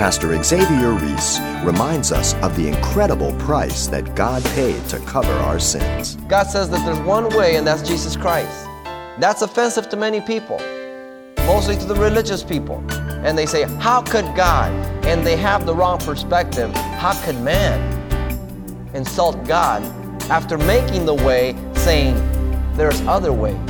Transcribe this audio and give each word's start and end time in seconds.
Pastor 0.00 0.42
Xavier 0.42 0.92
Reese 0.92 1.40
reminds 1.62 2.10
us 2.10 2.32
of 2.36 2.56
the 2.56 2.66
incredible 2.66 3.34
price 3.34 3.86
that 3.88 4.16
God 4.16 4.42
paid 4.56 4.82
to 4.86 4.98
cover 5.00 5.30
our 5.30 5.60
sins. 5.60 6.16
God 6.26 6.44
says 6.44 6.70
that 6.70 6.82
there's 6.86 6.98
one 7.00 7.28
way, 7.36 7.56
and 7.56 7.66
that's 7.66 7.86
Jesus 7.86 8.16
Christ. 8.16 8.66
That's 9.18 9.42
offensive 9.42 9.90
to 9.90 9.98
many 9.98 10.22
people, 10.22 10.56
mostly 11.40 11.76
to 11.76 11.84
the 11.84 11.94
religious 11.96 12.42
people. 12.42 12.82
And 13.26 13.36
they 13.36 13.44
say, 13.44 13.64
How 13.76 14.00
could 14.00 14.24
God? 14.34 14.72
And 15.04 15.26
they 15.26 15.36
have 15.36 15.66
the 15.66 15.74
wrong 15.74 15.98
perspective. 15.98 16.74
How 16.74 17.12
could 17.22 17.38
man 17.42 17.78
insult 18.94 19.46
God 19.46 19.82
after 20.30 20.56
making 20.56 21.04
the 21.04 21.14
way, 21.14 21.54
saying, 21.74 22.14
There's 22.74 23.02
other 23.02 23.34
ways? 23.34 23.60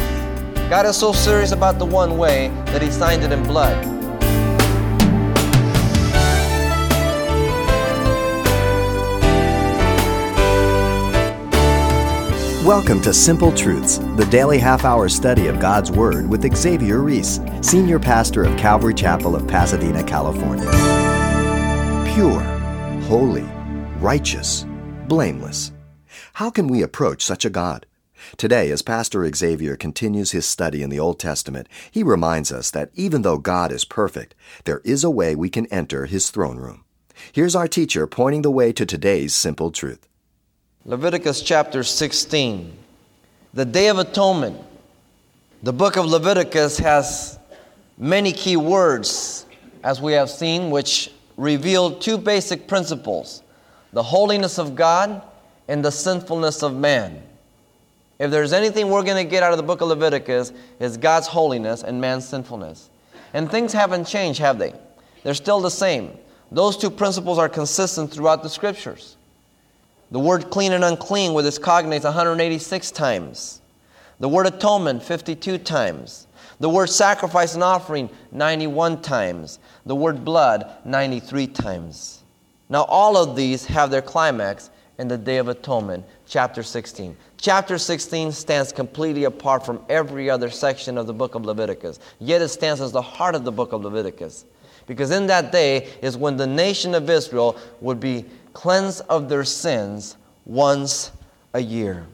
God 0.71 0.87
is 0.87 0.97
so 0.97 1.13
serious 1.13 1.51
about 1.51 1.81
the 1.81 1.87
one 1.87 2.17
way 2.17 2.51
that 2.67 2.83
He 2.83 2.93
signed 2.93 3.25
it 3.25 3.33
in 3.33 3.43
blood. 3.43 4.00
Welcome 12.65 13.01
to 13.03 13.15
Simple 13.15 13.53
Truths, 13.53 13.97
the 14.17 14.29
daily 14.31 14.59
half 14.59 14.85
hour 14.85 15.09
study 15.09 15.47
of 15.47 15.59
God's 15.59 15.91
Word 15.91 16.29
with 16.29 16.55
Xavier 16.55 16.99
Reese, 16.99 17.41
Senior 17.63 17.99
Pastor 17.99 18.45
of 18.45 18.55
Calvary 18.59 18.93
Chapel 18.93 19.35
of 19.35 19.49
Pasadena, 19.49 20.05
California. 20.05 20.71
Pure, 22.13 22.41
holy, 23.09 23.49
righteous, 23.99 24.67
blameless. 25.09 25.73
How 26.35 26.51
can 26.51 26.69
we 26.69 26.83
approach 26.83 27.25
such 27.25 27.47
a 27.47 27.51
God? 27.51 27.87
Today, 28.37 28.71
as 28.71 28.83
Pastor 28.83 29.27
Xavier 29.35 29.75
continues 29.75 30.33
his 30.33 30.45
study 30.45 30.83
in 30.83 30.91
the 30.91 31.01
Old 31.01 31.19
Testament, 31.19 31.67
he 31.91 32.03
reminds 32.03 32.53
us 32.53 32.71
that 32.73 32.91
even 32.93 33.23
though 33.23 33.39
God 33.39 33.73
is 33.73 33.87
perfect, 33.87 34.35
there 34.65 34.83
is 34.85 35.03
a 35.03 35.09
way 35.09 35.35
we 35.35 35.49
can 35.49 35.65
enter 35.69 36.05
his 36.05 36.29
throne 36.29 36.59
room. 36.59 36.85
Here's 37.33 37.57
our 37.57 37.67
teacher 37.67 38.07
pointing 38.07 38.43
the 38.43 38.51
way 38.51 38.71
to 38.75 38.85
today's 38.85 39.35
simple 39.35 39.71
truth. 39.71 40.10
Leviticus 40.87 41.43
chapter 41.43 41.83
16. 41.83 42.75
The 43.53 43.67
Day 43.67 43.89
of 43.89 43.99
Atonement. 43.99 44.59
The 45.63 45.75
book 45.75 45.97
of 45.99 46.07
Leviticus 46.07 46.79
has 46.79 47.39
many 47.99 48.33
key 48.33 48.57
words, 48.57 49.45
as 49.85 50.01
we 50.01 50.15
have 50.15 50.31
seen, 50.31 50.71
which 50.71 51.13
reveal 51.37 51.99
two 51.99 52.17
basic 52.17 52.67
principles 52.67 53.43
the 53.93 54.03
holiness 54.03 54.57
of 54.59 54.75
God 54.75 55.23
and 55.69 55.85
the 55.85 55.93
sinfulness 55.93 56.63
of 56.63 56.75
man. 56.75 57.23
If 58.19 58.31
there's 58.31 58.55
anything 58.55 58.89
we're 58.89 59.03
going 59.03 59.23
to 59.23 59.31
get 59.31 59.43
out 59.43 59.53
of 59.53 59.59
the 59.59 59.63
book 59.63 59.83
of 59.83 59.89
Leviticus, 59.89 60.51
it's 60.79 60.97
God's 60.97 61.27
holiness 61.27 61.83
and 61.83 62.01
man's 62.01 62.27
sinfulness. 62.27 62.89
And 63.35 63.51
things 63.51 63.75
haven't 63.75 64.07
changed, 64.07 64.41
have 64.41 64.59
they? 64.59 64.73
They're 65.25 65.35
still 65.35 65.61
the 65.61 65.71
same. 65.71 66.17
Those 66.51 66.79
two 66.79 66.91
principles 66.91 67.39
are 67.39 67.51
consistent 67.51 68.11
throughout 68.11 68.43
the 68.43 68.49
scriptures. 68.49 69.19
The 70.11 70.21
word 70.21 70.51
clean 70.51 70.73
and 70.73 70.85
unclean 70.85 71.35
with 71.35 71.47
its 71.47 71.59
cognates 71.59 72.05
186 72.05 72.91
times. 72.91 73.61
The 74.19 74.29
word 74.29 74.47
atonement 74.47 75.03
52 75.03 75.59
times. 75.59 76.27
The 76.59 76.69
word 76.69 76.89
sacrifice 76.89 77.55
and 77.55 77.63
offering 77.63 78.11
91 78.33 79.03
times. 79.03 79.59
The 79.87 79.95
word 79.97 80.25
blood 80.25 80.71
93 80.85 81.47
times. 81.47 82.23
Now, 82.69 82.83
all 82.85 83.17
of 83.17 83.35
these 83.35 83.65
have 83.67 83.91
their 83.91 84.03
climax 84.03 84.71
in 84.99 85.09
the 85.09 85.17
Day 85.17 85.39
of 85.39 85.49
Atonement, 85.49 86.05
chapter 86.27 86.63
16. 86.63 87.17
Chapter 87.39 87.79
16 87.79 88.33
stands 88.33 88.71
completely 88.71 89.25
apart 89.25 89.65
from 89.65 89.83
every 89.89 90.29
other 90.29 90.51
section 90.51 90.99
of 90.99 91.07
the 91.07 91.15
book 91.15 91.35
of 91.35 91.47
Leviticus, 91.47 91.99
yet 92.19 92.43
it 92.43 92.49
stands 92.49 92.83
as 92.83 92.93
the 92.93 93.01
heart 93.01 93.35
of 93.35 93.45
the 93.45 93.51
book 93.51 93.73
of 93.73 93.83
Leviticus. 93.83 94.45
Because 94.87 95.11
in 95.11 95.27
that 95.29 95.53
day 95.53 95.89
is 96.03 96.19
when 96.19 96.37
the 96.37 96.47
nation 96.47 96.95
of 96.95 97.09
Israel 97.09 97.57
would 97.81 97.99
be 97.99 98.27
cleansed 98.53 99.03
of 99.09 99.29
their 99.29 99.45
sins 99.45 100.17
once 100.45 101.11
a 101.55 101.61
year. 101.61 102.07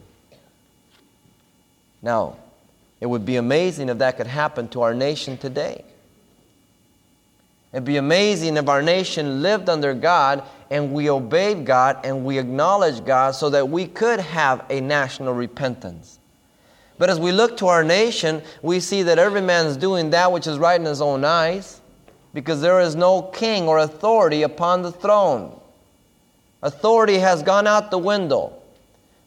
Now, 2.01 2.37
it 2.99 3.05
would 3.05 3.25
be 3.25 3.35
amazing 3.35 3.89
if 3.89 3.97
that 3.99 4.17
could 4.17 4.27
happen 4.27 4.67
to 4.69 4.81
our 4.81 4.93
nation 4.93 5.37
today. 5.37 5.83
It'd 7.73 7.85
be 7.85 7.97
amazing 7.97 8.57
if 8.57 8.69
our 8.69 8.81
nation 8.81 9.41
lived 9.41 9.69
under 9.69 9.93
God 9.93 10.43
and 10.71 10.93
we 10.93 11.09
obeyed 11.09 11.65
God 11.65 11.99
and 12.03 12.25
we 12.25 12.37
acknowledged 12.37 13.05
God 13.05 13.35
so 13.35 13.49
that 13.49 13.69
we 13.69 13.87
could 13.87 14.19
have 14.19 14.65
a 14.69 14.81
national 14.81 15.33
repentance. 15.33 16.19
But 16.97 17.09
as 17.09 17.19
we 17.19 17.31
look 17.31 17.57
to 17.57 17.67
our 17.67 17.83
nation, 17.83 18.41
we 18.61 18.79
see 18.79 19.03
that 19.03 19.19
every 19.19 19.41
man 19.41 19.67
is 19.67 19.77
doing 19.77 20.09
that 20.11 20.31
which 20.31 20.47
is 20.47 20.57
right 20.57 20.79
in 20.79 20.85
his 20.85 21.01
own 21.01 21.23
eyes 21.23 21.81
because 22.33 22.61
there 22.61 22.79
is 22.79 22.95
no 22.95 23.21
king 23.21 23.67
or 23.67 23.79
authority 23.79 24.43
upon 24.43 24.81
the 24.81 24.91
throne. 24.91 25.59
Authority 26.61 27.19
has 27.19 27.43
gone 27.43 27.67
out 27.67 27.91
the 27.91 27.97
window 27.97 28.53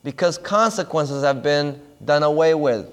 because 0.03 0.39
consequences 0.39 1.23
have 1.23 1.43
been 1.43 1.81
done 2.05 2.23
away 2.23 2.55
with. 2.55 2.91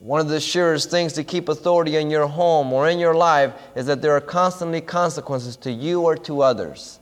One 0.00 0.20
of 0.20 0.28
the 0.28 0.40
surest 0.40 0.90
things 0.90 1.12
to 1.14 1.24
keep 1.24 1.48
authority 1.48 1.96
in 1.96 2.08
your 2.08 2.26
home 2.26 2.72
or 2.72 2.88
in 2.88 2.98
your 2.98 3.14
life 3.14 3.52
is 3.74 3.86
that 3.86 4.00
there 4.00 4.12
are 4.12 4.20
constantly 4.20 4.80
consequences 4.80 5.56
to 5.56 5.72
you 5.72 6.02
or 6.02 6.16
to 6.18 6.42
others. 6.42 7.00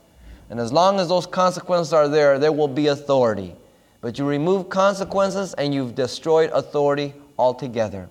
And 0.49 0.59
as 0.59 0.71
long 0.71 0.99
as 0.99 1.09
those 1.09 1.27
consequences 1.27 1.93
are 1.93 2.07
there, 2.07 2.39
there 2.39 2.51
will 2.51 2.67
be 2.67 2.87
authority. 2.87 3.55
But 4.01 4.17
you 4.17 4.25
remove 4.25 4.69
consequences 4.69 5.53
and 5.55 5.73
you've 5.73 5.95
destroyed 5.95 6.49
authority 6.53 7.13
altogether. 7.37 8.09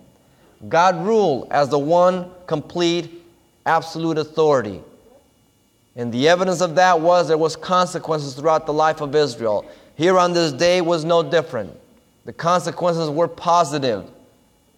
God 0.69 1.03
ruled 1.03 1.47
as 1.51 1.69
the 1.69 1.79
one 1.79 2.31
complete, 2.45 3.23
absolute 3.65 4.17
authority. 4.17 4.81
And 5.97 6.13
the 6.13 6.29
evidence 6.29 6.61
of 6.61 6.75
that 6.75 7.01
was 7.01 7.27
there 7.27 7.39
was 7.39 7.55
consequences 7.55 8.35
throughout 8.35 8.67
the 8.67 8.73
life 8.73 9.01
of 9.01 9.15
Israel. 9.15 9.65
Here 9.95 10.19
on 10.19 10.31
this 10.31 10.51
day 10.53 10.79
was 10.79 11.03
no 11.03 11.23
different. 11.23 11.75
The 12.23 12.33
consequences 12.33 13.09
were 13.09 13.27
positive 13.27 14.07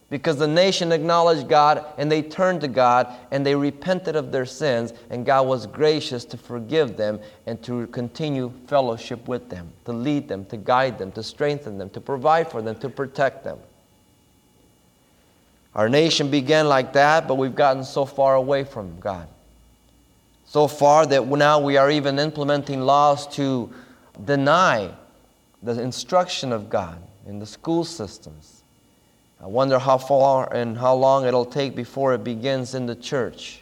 because 0.10 0.38
the 0.38 0.48
nation 0.48 0.94
acknowledged 0.94 1.50
God 1.50 1.84
and 1.98 2.10
they 2.10 2.22
turned 2.22 2.62
to 2.62 2.70
God 2.70 3.14
and 3.32 3.46
they 3.46 3.54
repented 3.54 4.16
of 4.16 4.32
their 4.32 4.46
sins 4.46 4.94
and 5.10 5.26
God 5.26 5.46
was 5.46 5.68
gracious 5.68 6.24
to 6.24 6.38
forgive 6.38 6.96
them 6.96 7.20
and 7.46 7.62
to 7.64 7.88
continue 7.88 8.54
fellowship 8.68 9.28
with 9.28 9.50
them, 9.50 9.74
to 9.84 9.92
lead 9.92 10.30
them, 10.30 10.46
to 10.46 10.56
guide 10.56 10.98
them, 10.98 11.12
to 11.12 11.22
strengthen 11.22 11.78
them, 11.78 11.90
to 11.90 12.00
provide 12.00 12.50
for 12.50 12.62
them, 12.62 12.80
to 12.80 12.88
protect 12.88 13.44
them. 13.44 13.60
Our 15.76 15.90
nation 15.90 16.32
began 16.32 16.70
like 16.70 16.94
that, 16.94 17.28
but 17.28 17.36
we've 17.36 17.54
gotten 17.54 17.84
so 17.84 18.06
far 18.06 18.36
away 18.36 18.64
from 18.64 18.98
God 19.02 19.28
so 20.50 20.68
far 20.68 21.06
that 21.06 21.28
now 21.28 21.60
we 21.60 21.78
are 21.78 21.92
even 21.92 22.18
implementing 22.18 22.82
laws 22.82 23.28
to 23.36 23.72
deny 24.26 24.90
the 25.62 25.80
instruction 25.80 26.52
of 26.52 26.72
God 26.72 26.98
in 27.28 27.38
the 27.38 27.46
school 27.46 27.84
systems. 27.84 28.64
I 29.40 29.46
wonder 29.46 29.78
how 29.78 30.00
far 30.00 30.52
and 30.52 30.76
how 30.76 30.96
long 30.96 31.28
it'll 31.28 31.46
take 31.46 31.76
before 31.76 32.16
it 32.16 32.24
begins 32.24 32.74
in 32.74 32.88
the 32.88 32.96
church. 32.96 33.62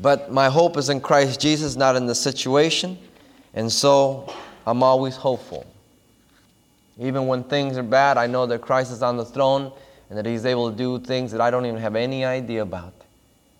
But 0.00 0.32
my 0.32 0.48
hope 0.48 0.76
is 0.76 0.90
in 0.90 1.00
Christ 1.00 1.40
Jesus, 1.40 1.76
not 1.76 1.94
in 1.94 2.06
the 2.06 2.14
situation, 2.16 2.98
and 3.54 3.70
so 3.70 4.34
I'm 4.66 4.82
always 4.82 5.14
hopeful. 5.14 5.64
Even 6.98 7.28
when 7.28 7.44
things 7.44 7.78
are 7.78 7.84
bad, 7.84 8.18
I 8.18 8.26
know 8.26 8.46
that 8.46 8.62
Christ 8.62 8.90
is 8.90 9.00
on 9.00 9.16
the 9.16 9.24
throne 9.24 9.70
and 10.10 10.18
that 10.18 10.26
He's 10.26 10.44
able 10.44 10.72
to 10.72 10.76
do 10.76 10.98
things 10.98 11.30
that 11.30 11.40
I 11.40 11.52
don't 11.52 11.66
even 11.66 11.78
have 11.78 11.94
any 11.94 12.24
idea 12.24 12.62
about 12.62 13.03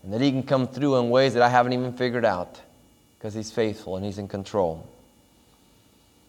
and 0.04 0.12
that 0.12 0.20
He 0.20 0.30
can 0.30 0.42
come 0.42 0.68
through 0.68 0.96
in 0.98 1.08
ways 1.10 1.34
that 1.34 1.42
I 1.42 1.48
haven't 1.48 1.72
even 1.72 1.92
figured 1.94 2.24
out 2.24 2.60
because 3.18 3.32
He's 3.32 3.50
faithful 3.50 3.96
and 3.96 4.04
He's 4.04 4.18
in 4.18 4.28
control. 4.28 4.86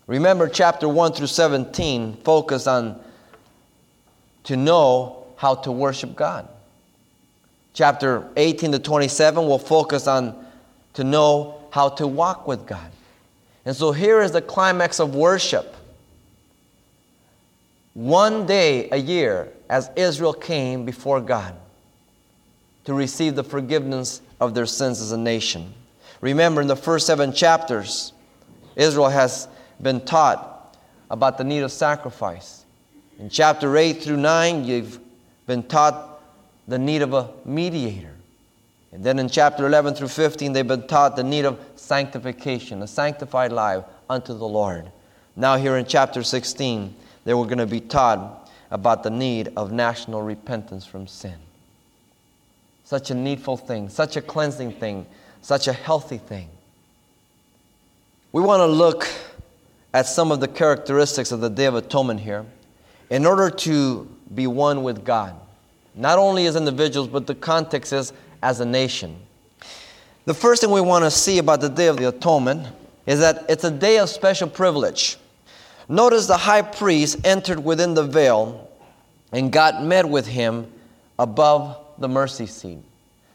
Remember, 0.08 0.47
chapter 0.47 0.88
1 0.88 1.13
through 1.13 1.28
17 1.28 2.18
focus 2.24 2.68
on 2.68 3.00
to 4.46 4.56
know 4.56 5.25
how 5.36 5.56
to 5.56 5.72
worship 5.72 6.16
God. 6.16 6.47
Chapter 7.74 8.30
18 8.38 8.72
to 8.72 8.80
27 8.80 9.45
will 9.45 9.60
focus 9.60 10.07
on 10.07 10.45
to 10.94 11.04
know 11.04 11.60
how 11.72 11.89
to 11.89 12.07
walk 12.07 12.48
with 12.48 12.66
God. 12.66 12.92
And 13.66 13.75
so 13.75 13.92
here 13.92 14.22
is 14.22 14.31
the 14.31 14.42
climax 14.42 15.00
of 15.00 15.16
worship. 15.16 15.75
One 17.94 18.45
day 18.45 18.89
a 18.92 18.98
year, 18.98 19.51
as 19.69 19.89
Israel 19.95 20.33
came 20.33 20.86
before 20.86 21.19
God 21.19 21.56
to 22.86 22.94
receive 22.94 23.36
the 23.36 23.44
forgiveness 23.44 24.22
of 24.40 24.54
their 24.54 24.66
sins 24.66 25.02
as 25.02 25.12
a 25.12 25.18
nation. 25.18 25.74
Remember, 26.22 26.62
in 26.62 26.68
the 26.68 26.76
first 26.76 27.08
seven 27.08 27.34
chapters, 27.34 28.14
Israel 28.76 29.10
has 29.10 29.48
been 29.82 30.02
taught 30.02 30.78
about 31.10 31.38
the 31.38 31.44
need 31.44 31.60
of 31.60 31.72
sacrifice. 31.72 32.66
In 33.20 33.30
chapter 33.30 33.76
8 33.76 34.02
through 34.02 34.18
9, 34.18 34.64
you've 34.64 35.00
been 35.48 35.64
taught 35.64 36.22
the 36.68 36.80
need 36.80 37.02
of 37.02 37.14
a 37.14 37.30
mediator. 37.44 38.14
And 38.92 39.04
then 39.04 39.20
in 39.20 39.30
chapter 39.30 39.66
11 39.66 39.96
through 39.96 40.08
15, 40.08 40.54
they've 40.54 40.68
been 40.68 40.88
taught 40.88 41.16
the 41.16 41.24
need 41.24 41.46
of 41.46 41.60
sanctification, 41.76 42.82
a 42.82 42.88
sanctified 42.88 43.52
life 43.52 43.84
unto 44.10 44.34
the 44.38 44.48
Lord. 44.48 44.92
Now, 45.36 45.58
here 45.58 45.76
in 45.76 45.86
chapter 45.86 46.24
16, 46.24 46.96
they 47.26 47.34
were 47.34 47.46
going 47.46 47.58
to 47.58 47.66
be 47.66 47.82
taught 47.82 48.50
about 48.72 49.04
the 49.04 49.10
need 49.10 49.52
of 49.58 49.72
national 49.72 50.22
repentance 50.22 50.86
from 50.86 51.08
sin 51.08 51.36
such 52.86 53.10
a 53.10 53.16
needful 53.16 53.58
thing, 53.58 53.90
such 53.90 54.16
a 54.16 54.22
cleansing 54.22 54.72
thing, 54.72 55.06
such 55.42 55.68
a 55.68 55.74
healthy 55.74 56.20
thing. 56.20 56.48
We 58.32 58.42
want 58.42 58.62
to 58.62 58.68
look 58.68 59.08
at 59.94 60.06
some 60.06 60.32
of 60.32 60.40
the 60.40 60.48
characteristics 60.48 61.32
of 61.32 61.42
the 61.42 61.50
Day 61.50 61.66
of 61.66 61.76
Atonement 61.76 62.20
here 62.20 62.46
in 63.10 63.26
order 63.26 63.50
to 63.50 64.08
be 64.34 64.46
one 64.46 64.84
with 64.84 65.04
God, 65.04 65.36
not 65.96 66.20
only 66.20 66.46
as 66.46 66.56
individuals, 66.56 67.08
but 67.08 67.28
the 67.28 67.36
context 67.36 67.92
is 67.92 68.14
as 68.44 68.60
a 68.60 68.66
nation. 68.66 69.16
The 70.26 70.34
first 70.34 70.62
thing 70.62 70.72
we 70.72 70.82
want 70.82 71.06
to 71.06 71.12
see 71.12 71.40
about 71.40 71.62
the 71.62 71.70
Day 71.70 71.88
of 71.88 71.98
the 71.98 72.08
Atonement 72.10 72.68
is 73.08 73.20
that 73.20 73.46
it's 73.50 73.64
a 73.64 73.72
day 73.72 73.98
of 74.00 74.10
special 74.10 74.48
privilege. 74.48 75.18
Notice 75.88 76.28
the 76.28 76.38
high 76.38 76.64
priest 76.64 77.26
entered 77.26 77.64
within 77.64 77.94
the 77.94 78.04
veil 78.04 78.70
and 79.32 79.52
God 79.52 79.84
met 79.84 80.08
with 80.08 80.28
him 80.28 80.72
above 81.18 81.85
the 81.97 82.07
mercy 82.07 82.45
seat. 82.45 82.80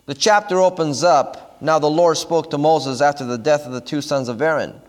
The 0.06 0.14
chapter 0.14 0.58
opens 0.58 1.02
up. 1.04 1.58
Now 1.62 1.78
the 1.78 1.90
Lord 1.90 2.16
spoke 2.16 2.50
to 2.50 2.58
Moses 2.58 3.00
after 3.00 3.24
the 3.24 3.38
death 3.38 3.66
of 3.66 3.72
the 3.72 3.80
two 3.80 4.00
sons 4.00 4.28
of 4.28 4.40
Aaron, 4.40 4.80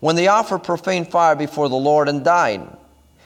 when 0.00 0.16
they 0.16 0.28
offered 0.28 0.62
profane 0.62 1.04
fire 1.04 1.34
before 1.34 1.68
the 1.68 1.76
Lord 1.76 2.08
and 2.08 2.24
died. 2.24 2.68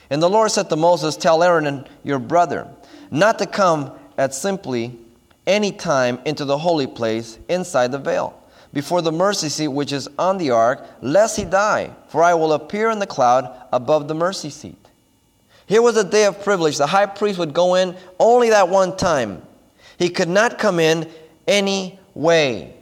And 0.08 0.22
the 0.22 0.31
Lord 0.31 0.50
said 0.50 0.69
to 0.69 0.76
Moses, 0.76 1.16
Tell 1.16 1.43
Aaron 1.43 1.66
and 1.66 1.88
your 2.04 2.19
brother 2.19 2.69
not 3.10 3.38
to 3.38 3.46
come 3.46 3.93
at 4.16 4.34
simply 4.34 4.99
any 5.46 5.70
time 5.70 6.19
into 6.25 6.44
the 6.44 6.58
holy 6.58 6.87
place 6.87 7.38
inside 7.48 7.93
the 7.93 7.98
veil, 7.98 8.38
before 8.72 9.02
the 9.02 9.12
mercy 9.12 9.48
seat 9.48 9.69
which 9.69 9.93
is 9.93 10.08
on 10.19 10.38
the 10.38 10.50
ark, 10.50 10.84
lest 11.02 11.37
he 11.37 11.44
die, 11.44 11.90
for 12.08 12.22
I 12.22 12.34
will 12.34 12.55
appear 12.55 12.90
in 12.90 12.98
the 12.98 13.06
cloud 13.06 13.55
above 13.72 14.08
the 14.08 14.14
mercy 14.14 14.48
seat. 14.48 14.78
Here 15.66 15.82
was 15.82 15.96
a 15.96 16.05
day 16.05 16.25
of 16.25 16.43
privilege. 16.43 16.78
The 16.78 16.87
high 16.87 17.06
priest 17.06 17.38
would 17.38 17.52
go 17.52 17.75
in 17.75 17.96
only 18.19 18.50
that 18.50 18.69
one 18.69 18.96
time. 18.96 19.43
He 20.02 20.08
could 20.08 20.28
not 20.28 20.58
come 20.58 20.81
in 20.81 21.08
any 21.46 22.00
way. 22.12 22.75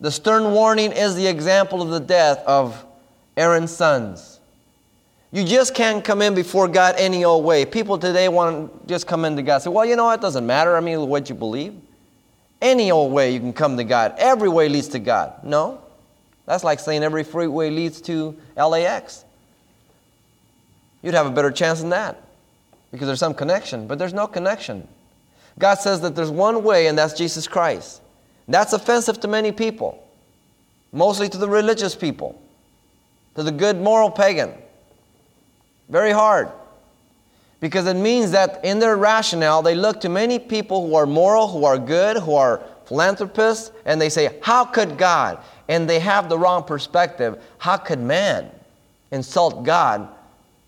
The 0.00 0.10
stern 0.10 0.50
warning 0.50 0.90
is 0.90 1.14
the 1.14 1.28
example 1.28 1.80
of 1.80 1.90
the 1.90 2.00
death 2.00 2.38
of 2.44 2.84
Aaron's 3.36 3.70
sons. 3.70 4.40
You 5.30 5.44
just 5.44 5.72
can't 5.72 6.02
come 6.02 6.22
in 6.22 6.34
before 6.34 6.66
God 6.66 6.96
any 6.98 7.24
old 7.24 7.44
way. 7.44 7.64
People 7.64 7.98
today 7.98 8.28
want 8.28 8.82
to 8.82 8.88
just 8.88 9.06
come 9.06 9.24
into 9.24 9.42
God. 9.42 9.58
Say, 9.58 9.70
well, 9.70 9.84
you 9.84 9.94
know 9.94 10.06
what? 10.06 10.18
It 10.18 10.22
doesn't 10.22 10.44
matter. 10.44 10.76
I 10.76 10.80
mean, 10.80 11.06
what 11.06 11.28
you 11.28 11.36
believe. 11.36 11.76
Any 12.60 12.90
old 12.90 13.12
way 13.12 13.32
you 13.32 13.38
can 13.38 13.52
come 13.52 13.76
to 13.76 13.84
God. 13.84 14.16
Every 14.18 14.48
way 14.48 14.68
leads 14.68 14.88
to 14.88 14.98
God. 14.98 15.44
No. 15.44 15.80
That's 16.46 16.64
like 16.64 16.80
saying 16.80 17.04
every 17.04 17.22
freeway 17.22 17.70
leads 17.70 18.00
to 18.02 18.36
LAX. 18.56 19.24
You'd 21.00 21.14
have 21.14 21.26
a 21.26 21.30
better 21.30 21.52
chance 21.52 21.80
than 21.80 21.90
that 21.90 22.20
because 22.90 23.06
there's 23.06 23.20
some 23.20 23.34
connection, 23.34 23.86
but 23.86 24.00
there's 24.00 24.12
no 24.12 24.26
connection. 24.26 24.88
God 25.58 25.74
says 25.74 26.00
that 26.00 26.14
there's 26.14 26.30
one 26.30 26.62
way, 26.62 26.86
and 26.86 26.96
that's 26.96 27.14
Jesus 27.14 27.46
Christ. 27.46 28.00
That's 28.48 28.72
offensive 28.72 29.20
to 29.20 29.28
many 29.28 29.52
people, 29.52 30.02
mostly 30.92 31.28
to 31.28 31.38
the 31.38 31.48
religious 31.48 31.94
people, 31.94 32.40
to 33.36 33.42
the 33.42 33.52
good 33.52 33.80
moral 33.80 34.10
pagan. 34.10 34.52
Very 35.88 36.12
hard. 36.12 36.50
Because 37.60 37.86
it 37.86 37.94
means 37.94 38.30
that 38.30 38.64
in 38.64 38.78
their 38.78 38.96
rationale, 38.96 39.62
they 39.62 39.74
look 39.74 40.00
to 40.00 40.08
many 40.08 40.38
people 40.38 40.86
who 40.86 40.94
are 40.94 41.06
moral, 41.06 41.46
who 41.46 41.64
are 41.64 41.78
good, 41.78 42.16
who 42.16 42.34
are 42.34 42.62
philanthropists, 42.86 43.70
and 43.84 44.00
they 44.00 44.08
say, 44.08 44.38
How 44.42 44.64
could 44.64 44.96
God? 44.96 45.38
And 45.68 45.88
they 45.88 46.00
have 46.00 46.28
the 46.28 46.38
wrong 46.38 46.64
perspective. 46.64 47.40
How 47.58 47.76
could 47.76 48.00
man 48.00 48.50
insult 49.10 49.62
God 49.62 50.08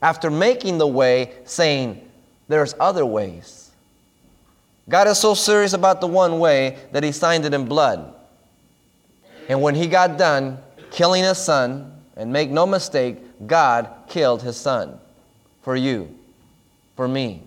after 0.03 0.31
making 0.31 0.79
the 0.79 0.87
way, 0.87 1.33
saying, 1.45 2.07
There's 2.49 2.75
other 2.79 3.07
ways? 3.07 3.62
God 4.89 5.09
is 5.09 5.19
so 5.19 5.35
serious 5.35 5.73
about 5.73 6.01
the 6.01 6.07
one 6.07 6.39
way 6.39 6.79
that 6.93 7.03
He 7.03 7.13
signed 7.13 7.45
it 7.45 7.55
in 7.55 7.67
blood. 7.67 8.15
And 9.49 9.63
when 9.63 9.75
He 9.75 9.87
got 9.87 10.19
done 10.19 10.59
killing 10.91 11.25
His 11.25 11.39
Son, 11.39 11.89
and 12.17 12.33
make 12.33 12.51
no 12.51 12.67
mistake, 12.67 13.17
God 13.47 13.89
killed 14.09 14.43
His 14.43 14.57
Son 14.57 14.99
for 15.63 15.77
you, 15.77 16.15
for 16.97 17.09
me. 17.09 17.43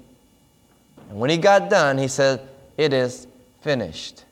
And 1.10 1.20
when 1.20 1.30
he 1.30 1.38
got 1.38 1.70
done, 1.70 1.98
he 1.98 2.08
said, 2.08 2.48
It 2.78 2.94
is 2.94 3.28
finished. 3.62 4.24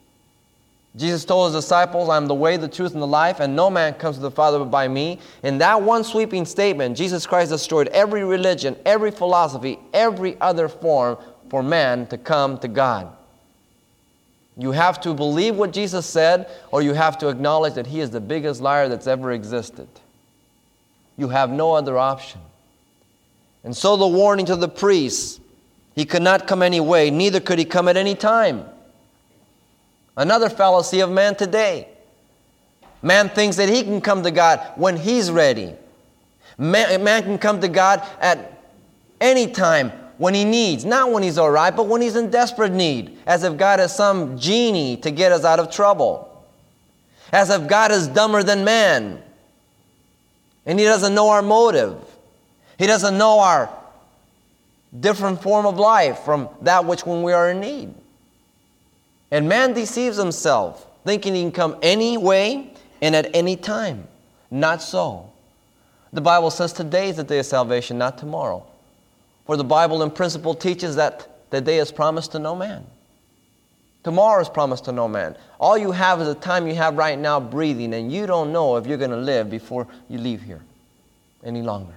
Jesus 0.95 1.25
told 1.25 1.51
his 1.51 1.63
disciples, 1.63 2.07
I 2.07 2.17
am 2.17 2.27
the 2.27 2.35
way, 2.35 2.55
the 2.55 2.67
truth, 2.67 2.94
and 2.94 3.01
the 3.01 3.07
life, 3.07 3.39
and 3.39 3.55
no 3.55 3.69
man 3.69 3.95
comes 3.95 4.17
to 4.17 4.21
the 4.21 4.29
Father 4.29 4.59
but 4.59 4.65
by 4.65 4.88
me. 4.88 5.19
In 5.41 5.57
that 5.57 5.81
one 5.81 6.03
sweeping 6.03 6.45
statement, 6.45 6.95
Jesus 6.95 7.25
Christ 7.25 7.50
destroyed 7.50 7.88
every 7.88 8.23
religion, 8.23 8.75
every 8.85 9.09
philosophy, 9.09 9.79
every 9.91 10.39
other 10.39 10.69
form 10.69 11.17
for 11.53 11.61
man 11.61 12.07
to 12.07 12.17
come 12.17 12.57
to 12.57 12.67
God. 12.67 13.15
You 14.57 14.71
have 14.71 15.00
to 15.01 15.13
believe 15.13 15.55
what 15.55 15.71
Jesus 15.71 16.03
said, 16.03 16.50
or 16.71 16.81
you 16.81 16.94
have 16.94 17.19
to 17.19 17.29
acknowledge 17.29 17.75
that 17.75 17.85
he 17.85 18.00
is 18.00 18.09
the 18.09 18.19
biggest 18.19 18.59
liar 18.59 18.89
that's 18.89 19.05
ever 19.05 19.31
existed. 19.31 19.88
You 21.15 21.29
have 21.29 21.51
no 21.51 21.73
other 21.73 21.95
option. 21.95 22.41
And 23.63 23.77
so 23.77 23.95
the 23.95 24.07
warning 24.07 24.47
to 24.47 24.55
the 24.55 24.67
priests 24.67 25.39
he 25.94 26.05
could 26.05 26.23
not 26.23 26.47
come 26.47 26.63
any 26.63 26.79
way, 26.79 27.11
neither 27.11 27.39
could 27.39 27.59
he 27.59 27.65
come 27.65 27.88
at 27.88 27.97
any 27.97 28.15
time. 28.15 28.65
Another 30.17 30.50
fallacy 30.50 31.01
of 31.01 31.11
man 31.11 31.35
today. 31.35 31.88
Man 33.03 33.29
thinks 33.29 33.57
that 33.57 33.69
he 33.69 33.83
can 33.83 34.01
come 34.01 34.23
to 34.23 34.31
God 34.31 34.59
when 34.75 34.97
he's 34.97 35.29
ready. 35.29 35.75
Man, 36.57 37.03
man 37.03 37.21
can 37.21 37.38
come 37.38 37.61
to 37.61 37.67
God 37.67 38.01
at 38.19 38.59
any 39.21 39.51
time 39.51 39.91
when 40.18 40.33
he 40.33 40.45
needs, 40.45 40.86
not 40.86 41.12
when 41.12 41.24
he's 41.24 41.38
all 41.38 41.50
right, 41.51 41.75
but 41.75 41.88
when 41.88 42.01
he's 42.01 42.15
in 42.15 42.30
desperate 42.30 42.71
need, 42.71 43.18
as 43.25 43.44
if 43.44 43.57
God 43.57 43.80
is 43.80 43.92
some 43.92 44.38
genie 44.38 44.98
to 44.98 45.12
get 45.12 45.31
us 45.31 45.44
out 45.44 45.60
of 45.60 45.71
trouble, 45.71 46.45
as 47.31 47.50
if 47.50 47.68
God 47.68 47.92
is 47.92 48.07
dumber 48.07 48.44
than 48.44 48.63
man, 48.63 49.21
and 50.65 50.80
he 50.80 50.86
doesn't 50.86 51.13
know 51.13 51.30
our 51.30 51.42
motive. 51.42 51.98
He 52.77 52.88
doesn't 52.88 53.18
know 53.18 53.39
our 53.39 53.69
different 54.98 55.42
form 55.42 55.65
of 55.65 55.77
life 55.77 56.19
from 56.19 56.50
that 56.62 56.86
which 56.86 57.06
when 57.06 57.24
we 57.24 57.33
are 57.33 57.50
in 57.50 57.60
need. 57.60 57.94
And 59.31 59.50
man 59.50 59.74
deceives 59.74 60.18
himself, 60.18 60.88
thinking 61.04 61.33
he 61.33 61.42
can 61.42 61.51
come 61.51 61.77
any 61.81 62.18
way 62.18 62.71
and 63.01 63.15
at 63.15 63.36
any 63.36 63.56
time. 63.56 64.07
Not 64.51 64.81
so. 64.81 65.31
The 66.13 66.21
Bible 66.21 66.51
says 66.51 66.71
today 66.71 67.10
is 67.10 67.18
the 67.18 67.24
day 67.24 67.39
of 67.39 67.45
salvation, 67.45 67.98
not 67.98 68.19
tomorrow. 68.19 68.65
For 69.45 69.57
the 69.57 69.63
Bible 69.63 70.03
in 70.03 70.11
principle 70.11 70.53
teaches 70.53 70.95
that 70.95 71.27
the 71.49 71.61
day 71.61 71.77
is 71.77 71.91
promised 71.91 72.31
to 72.31 72.39
no 72.39 72.55
man. 72.55 72.85
Tomorrow 74.03 74.41
is 74.41 74.49
promised 74.49 74.85
to 74.85 74.91
no 74.91 75.07
man. 75.07 75.37
All 75.59 75.77
you 75.77 75.91
have 75.91 76.19
is 76.19 76.27
the 76.27 76.35
time 76.35 76.67
you 76.67 76.75
have 76.75 76.97
right 76.97 77.17
now 77.17 77.39
breathing, 77.39 77.93
and 77.93 78.12
you 78.12 78.25
don't 78.25 78.51
know 78.51 78.75
if 78.75 78.85
you're 78.85 78.97
going 78.97 79.12
to 79.12 79.17
live 79.17 79.50
before 79.50 79.88
you 80.09 80.17
leave 80.17 80.41
here 80.41 80.62
any 81.43 81.62
longer. 81.62 81.93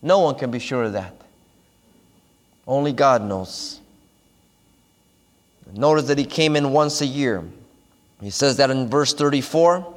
No 0.00 0.18
one 0.18 0.34
can 0.34 0.50
be 0.50 0.58
sure 0.58 0.84
of 0.84 0.94
that. 0.94 1.14
Only 2.66 2.92
God 2.92 3.22
knows. 3.22 3.80
Notice 5.72 6.06
that 6.06 6.18
he 6.18 6.24
came 6.24 6.56
in 6.56 6.72
once 6.72 7.00
a 7.00 7.06
year. 7.06 7.44
He 8.20 8.30
says 8.30 8.56
that 8.56 8.70
in 8.70 8.88
verse 8.88 9.14
34 9.14 9.94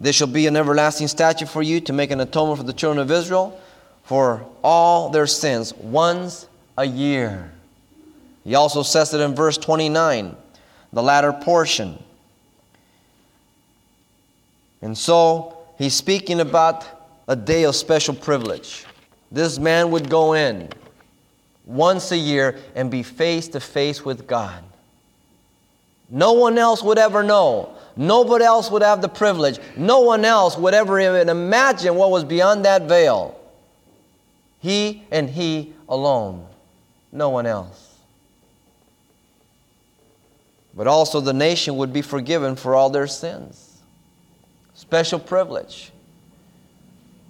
This 0.00 0.16
shall 0.16 0.28
be 0.28 0.46
an 0.46 0.56
everlasting 0.56 1.08
statute 1.08 1.48
for 1.48 1.62
you 1.62 1.80
to 1.80 1.92
make 1.92 2.10
an 2.10 2.20
atonement 2.20 2.58
for 2.58 2.64
the 2.64 2.72
children 2.72 2.98
of 2.98 3.10
Israel 3.10 3.60
for 4.04 4.46
all 4.62 5.10
their 5.10 5.26
sins 5.26 5.74
once 5.74 6.46
a 6.76 6.84
year. 6.84 7.50
He 8.44 8.54
also 8.54 8.82
says 8.82 9.12
it 9.14 9.20
in 9.20 9.34
verse 9.34 9.56
29, 9.56 10.36
the 10.92 11.02
latter 11.02 11.32
portion. 11.32 12.02
And 14.82 14.96
so 14.96 15.56
he's 15.78 15.94
speaking 15.94 16.40
about 16.40 16.84
a 17.26 17.34
day 17.34 17.64
of 17.64 17.74
special 17.74 18.14
privilege. 18.14 18.84
This 19.32 19.58
man 19.58 19.90
would 19.90 20.10
go 20.10 20.34
in 20.34 20.68
once 21.64 22.12
a 22.12 22.18
year 22.18 22.58
and 22.74 22.90
be 22.90 23.02
face 23.02 23.48
to 23.48 23.60
face 23.60 24.04
with 24.04 24.26
God. 24.26 24.62
No 26.10 26.34
one 26.34 26.58
else 26.58 26.82
would 26.82 26.98
ever 26.98 27.22
know. 27.22 27.74
Nobody 27.96 28.44
else 28.44 28.70
would 28.70 28.82
have 28.82 29.00
the 29.00 29.08
privilege. 29.08 29.58
No 29.76 30.00
one 30.00 30.24
else 30.24 30.58
would 30.58 30.74
ever 30.74 31.00
even 31.00 31.30
imagine 31.30 31.94
what 31.94 32.10
was 32.10 32.24
beyond 32.24 32.66
that 32.66 32.82
veil. 32.82 33.40
He 34.64 35.02
and 35.10 35.28
He 35.28 35.74
alone. 35.90 36.46
No 37.12 37.28
one 37.28 37.44
else. 37.44 37.98
But 40.74 40.86
also, 40.86 41.20
the 41.20 41.34
nation 41.34 41.76
would 41.76 41.92
be 41.92 42.00
forgiven 42.00 42.56
for 42.56 42.74
all 42.74 42.88
their 42.88 43.06
sins. 43.06 43.82
Special 44.72 45.18
privilege 45.18 45.92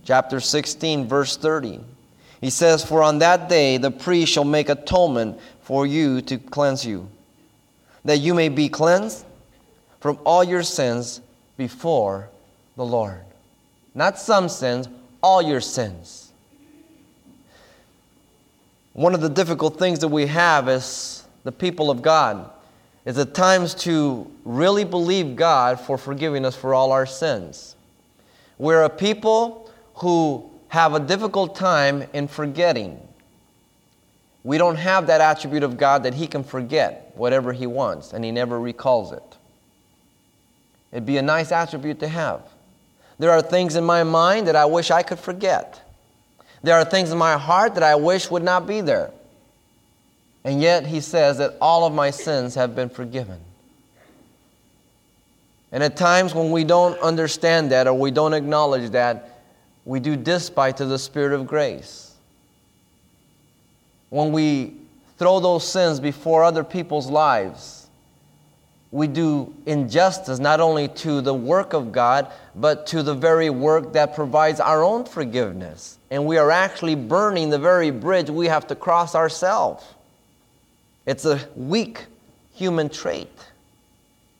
chapter 0.05 0.39
16, 0.39 1.09
verse 1.09 1.37
30. 1.37 1.81
He 2.41 2.51
says, 2.51 2.85
For 2.85 3.03
on 3.03 3.19
that 3.19 3.49
day 3.49 3.79
the 3.79 3.91
priest 3.91 4.33
shall 4.33 4.45
make 4.45 4.69
atonement 4.69 5.41
for 5.63 5.87
you 5.87 6.21
to 6.23 6.39
cleanse 6.39 6.87
you, 6.87 7.09
that 8.05 8.19
you 8.19 8.33
may 8.33 8.49
be 8.49 8.69
cleansed 8.69 9.27
from 9.99 10.21
all 10.25 10.45
your 10.45 10.63
sins 10.63 11.21
before 11.57 12.29
the 12.77 12.85
Lord. 12.85 13.23
Not 13.93 14.21
some 14.21 14.49
sins, 14.49 14.89
all 15.21 15.43
your 15.43 15.61
sins. 15.61 16.24
One 18.95 19.13
of 19.13 19.21
the 19.21 19.29
difficult 19.29 19.77
things 19.77 19.99
that 19.99 20.09
we 20.09 20.27
have 20.27 20.69
as 20.69 21.25
the 21.43 21.51
people 21.53 21.91
of 21.91 22.01
God 22.01 22.49
is 23.05 23.19
at 23.19 23.35
times 23.35 23.75
to 23.75 24.31
really 24.45 24.85
believe 24.85 25.37
God 25.37 25.81
for 25.81 25.99
forgiving 25.99 26.45
us 26.47 26.55
for 26.57 26.73
all 26.75 26.93
our 26.93 27.05
sins. 27.05 27.75
We're 28.57 28.85
a 28.85 28.89
people 28.89 29.71
who 29.97 30.49
have 30.69 30.95
a 30.95 31.01
difficult 31.01 31.57
time 31.57 32.05
in 32.13 32.29
forgetting. 32.29 33.01
We 34.45 34.59
don't 34.59 34.77
have 34.77 35.09
that 35.09 35.21
attribute 35.21 35.65
of 35.65 35.77
God 35.77 36.05
that 36.05 36.15
He 36.15 36.29
can 36.29 36.45
forget 36.45 37.13
whatever 37.17 37.53
He 37.53 37.67
wants 37.67 38.13
and 38.13 38.25
He 38.25 38.31
never 38.31 38.61
recalls 38.61 39.13
it. 39.13 39.37
It'd 40.93 41.05
be 41.05 41.19
a 41.19 41.23
nice 41.23 41.51
attribute 41.51 41.99
to 41.99 42.09
have. 42.09 42.43
There 43.19 43.33
are 43.33 43.43
things 43.43 43.75
in 43.75 43.83
my 43.83 44.05
mind 44.05 44.47
that 44.47 44.55
I 44.55 44.67
wish 44.67 44.93
I 44.93 45.03
could 45.03 45.19
forget. 45.19 45.84
There 46.65 46.77
are 46.77 46.85
things 46.87 47.13
in 47.13 47.19
my 47.19 47.37
heart 47.37 47.75
that 47.75 47.83
I 47.83 47.95
wish 47.95 48.31
would 48.31 48.43
not 48.43 48.67
be 48.67 48.81
there. 48.81 49.11
And 50.45 50.63
yet 50.63 50.87
he 50.87 51.03
says 51.03 51.37
that 51.37 51.59
all 51.61 51.85
of 51.87 51.93
my 51.93 52.09
sins 52.09 52.55
have 52.55 52.75
been 52.75 52.89
forgiven. 52.89 53.39
And 55.71 55.83
at 55.83 55.95
times 55.95 56.35
when 56.35 56.51
we 56.51 56.65
don't 56.65 56.99
understand 57.01 57.71
that 57.73 57.87
or 57.87 57.93
we 57.93 58.11
don't 58.11 58.33
acknowledge 58.33 58.93
that, 58.93 59.43
we 59.85 60.01
do 60.01 60.17
despite 60.17 60.79
to 60.79 60.87
the 60.87 60.99
Spirit 60.99 61.35
of 61.35 61.47
grace. 61.47 62.15
When 64.09 64.33
we 64.33 64.73
throw 65.19 65.41
those 65.41 65.69
sins 65.69 66.01
before 66.01 66.45
other 66.45 66.65
people's 66.65 67.11
lives, 67.11 67.84
we 68.95 69.09
do 69.09 69.53
injustice 69.67 70.39
not 70.39 70.61
only 70.61 70.87
to 70.87 71.21
the 71.21 71.35
work 71.35 71.73
of 71.73 71.91
God, 71.91 72.31
but 72.55 72.87
to 72.87 73.03
the 73.03 73.13
very 73.13 73.51
work 73.51 73.93
that 73.95 74.15
provides 74.15 74.61
our 74.61 74.85
own 74.85 75.05
forgiveness. 75.05 75.99
And 76.13 76.25
we 76.27 76.39
are 76.39 76.53
actually 76.53 76.95
burning 76.95 77.51
the 77.51 77.59
very 77.59 77.91
bridge 77.91 78.31
we 78.31 78.47
have 78.47 78.69
to 78.69 78.77
cross 78.77 79.17
ourselves. 79.17 79.85
It's 81.07 81.25
a 81.25 81.41
weak 81.57 82.07
human 82.53 82.89
trait 82.89 83.33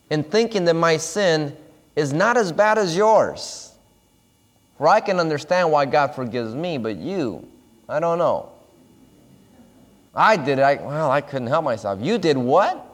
in 0.09 0.23
thinking 0.23 0.63
that 0.65 0.75
my 0.75 0.95
sin 0.95 1.53
is 1.97 2.13
not 2.13 2.37
as 2.37 2.53
bad 2.53 2.77
as 2.77 2.95
yours. 2.95 3.73
For 4.77 4.87
I 4.87 5.01
can 5.01 5.19
understand 5.19 5.69
why 5.69 5.83
God 5.83 6.15
forgives 6.15 6.55
me, 6.55 6.77
but 6.77 6.95
you, 6.95 7.45
I 7.89 7.99
don't 7.99 8.19
know. 8.19 8.47
I 10.15 10.37
did 10.37 10.59
it. 10.59 10.61
I, 10.61 10.75
well, 10.75 11.11
I 11.11 11.19
couldn't 11.19 11.49
help 11.49 11.65
myself. 11.65 11.99
You 12.01 12.17
did 12.17 12.37
what? 12.37 12.93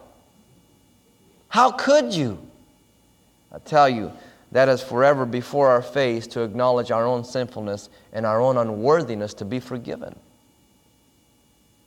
How 1.52 1.70
could 1.70 2.14
you? 2.14 2.38
I 3.54 3.58
tell 3.58 3.86
you, 3.86 4.10
that 4.52 4.70
is 4.70 4.82
forever 4.82 5.26
before 5.26 5.68
our 5.68 5.82
face 5.82 6.26
to 6.28 6.40
acknowledge 6.40 6.90
our 6.90 7.04
own 7.04 7.24
sinfulness 7.24 7.90
and 8.14 8.24
our 8.24 8.40
own 8.40 8.56
unworthiness 8.56 9.34
to 9.34 9.44
be 9.44 9.60
forgiven. 9.60 10.18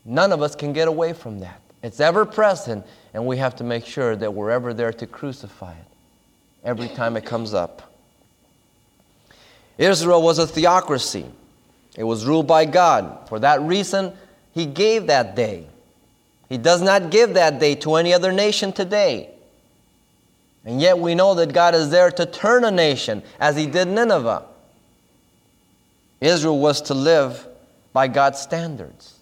None 0.06 0.32
of 0.32 0.44
us 0.44 0.56
can 0.56 0.72
get 0.72 0.88
away 0.88 1.14
from 1.14 1.40
that. 1.40 1.60
It's 1.82 2.00
ever 2.00 2.26
present, 2.26 2.86
and 3.16 3.26
we 3.26 3.38
have 3.38 3.56
to 3.56 3.64
make 3.64 3.88
sure 3.88 4.16
that 4.16 4.32
we're 4.32 4.52
ever 4.52 4.72
there 4.72 4.94
to 4.94 5.08
crucify 5.08 5.72
it 5.72 5.88
every 6.64 6.90
time 6.90 7.18
it 7.18 7.26
comes 7.26 7.56
up. 7.56 7.92
Israel 9.80 10.22
was 10.22 10.38
a 10.38 10.46
theocracy, 10.46 11.26
it 11.98 12.04
was 12.04 12.24
ruled 12.24 12.46
by 12.46 12.66
God. 12.66 13.28
For 13.30 13.40
that 13.40 13.64
reason, 13.64 14.14
He 14.52 14.68
gave 14.68 15.08
that 15.08 15.36
day. 15.36 15.66
He 16.50 16.60
does 16.60 16.84
not 16.84 17.10
give 17.10 17.34
that 17.34 17.60
day 17.60 17.74
to 17.78 17.96
any 17.96 18.14
other 18.14 18.32
nation 18.32 18.72
today. 18.72 19.32
And 20.66 20.82
yet 20.82 20.98
we 20.98 21.14
know 21.14 21.36
that 21.36 21.54
God 21.54 21.76
is 21.76 21.92
there 21.92 22.10
to 22.12 22.26
turn 22.26 22.66
a 22.66 22.72
nation, 22.72 23.22
as 23.40 23.56
He 23.56 23.68
did 23.68 23.88
Nineveh. 23.88 24.44
Israel 26.20 26.60
was 26.60 26.82
to 26.84 26.94
live 26.94 27.48
by 27.94 28.08
God's 28.08 28.40
standards. 28.40 29.20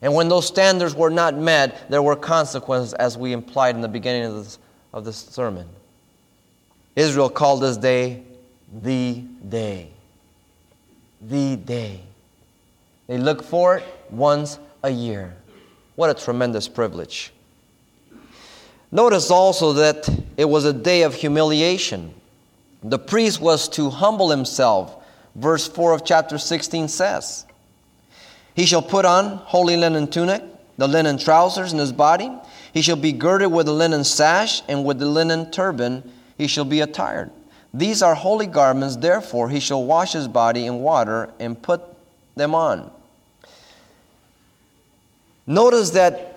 And 0.00 0.14
when 0.14 0.28
those 0.28 0.46
standards 0.46 0.94
were 0.94 1.10
not 1.10 1.36
met, 1.36 1.90
there 1.90 2.02
were 2.02 2.14
consequences, 2.14 2.94
as 2.94 3.18
we 3.18 3.32
implied 3.32 3.74
in 3.74 3.80
the 3.80 3.88
beginning 3.88 4.24
of 4.24 4.34
this, 4.36 4.58
of 4.92 5.04
this 5.04 5.16
sermon. 5.16 5.68
Israel 6.94 7.28
called 7.28 7.62
this 7.62 7.76
day 7.76 8.22
the 8.82 9.22
day. 9.48 9.90
The 11.20 11.56
day. 11.56 12.00
They 13.08 13.18
look 13.18 13.42
for 13.42 13.78
it 13.78 13.84
once 14.10 14.58
a 14.84 14.90
year. 14.90 15.34
What 15.96 16.10
a 16.10 16.14
tremendous 16.14 16.68
privilege. 16.68 17.32
Notice 18.90 19.30
also 19.30 19.74
that 19.74 20.08
it 20.36 20.46
was 20.46 20.64
a 20.64 20.72
day 20.72 21.02
of 21.02 21.14
humiliation. 21.14 22.14
The 22.82 22.98
priest 22.98 23.40
was 23.40 23.68
to 23.70 23.90
humble 23.90 24.30
himself, 24.30 24.96
verse 25.34 25.68
4 25.68 25.92
of 25.92 26.04
chapter 26.04 26.38
16 26.38 26.88
says. 26.88 27.44
He 28.54 28.66
shall 28.66 28.82
put 28.82 29.04
on 29.04 29.36
holy 29.38 29.76
linen 29.76 30.08
tunic, 30.08 30.42
the 30.78 30.88
linen 30.88 31.18
trousers 31.18 31.72
in 31.72 31.78
his 31.78 31.92
body. 31.92 32.30
He 32.72 32.82
shall 32.82 32.96
be 32.96 33.12
girded 33.12 33.52
with 33.52 33.68
a 33.68 33.72
linen 33.72 34.04
sash, 34.04 34.62
and 34.68 34.84
with 34.84 34.98
the 34.98 35.06
linen 35.06 35.50
turban 35.50 36.10
he 36.36 36.46
shall 36.46 36.64
be 36.64 36.80
attired. 36.80 37.30
These 37.74 38.02
are 38.02 38.14
holy 38.14 38.46
garments, 38.46 38.96
therefore 38.96 39.50
he 39.50 39.60
shall 39.60 39.84
wash 39.84 40.12
his 40.12 40.28
body 40.28 40.66
in 40.66 40.80
water 40.80 41.30
and 41.38 41.60
put 41.60 41.82
them 42.36 42.54
on. 42.54 42.90
Notice 45.46 45.90
that 45.90 46.27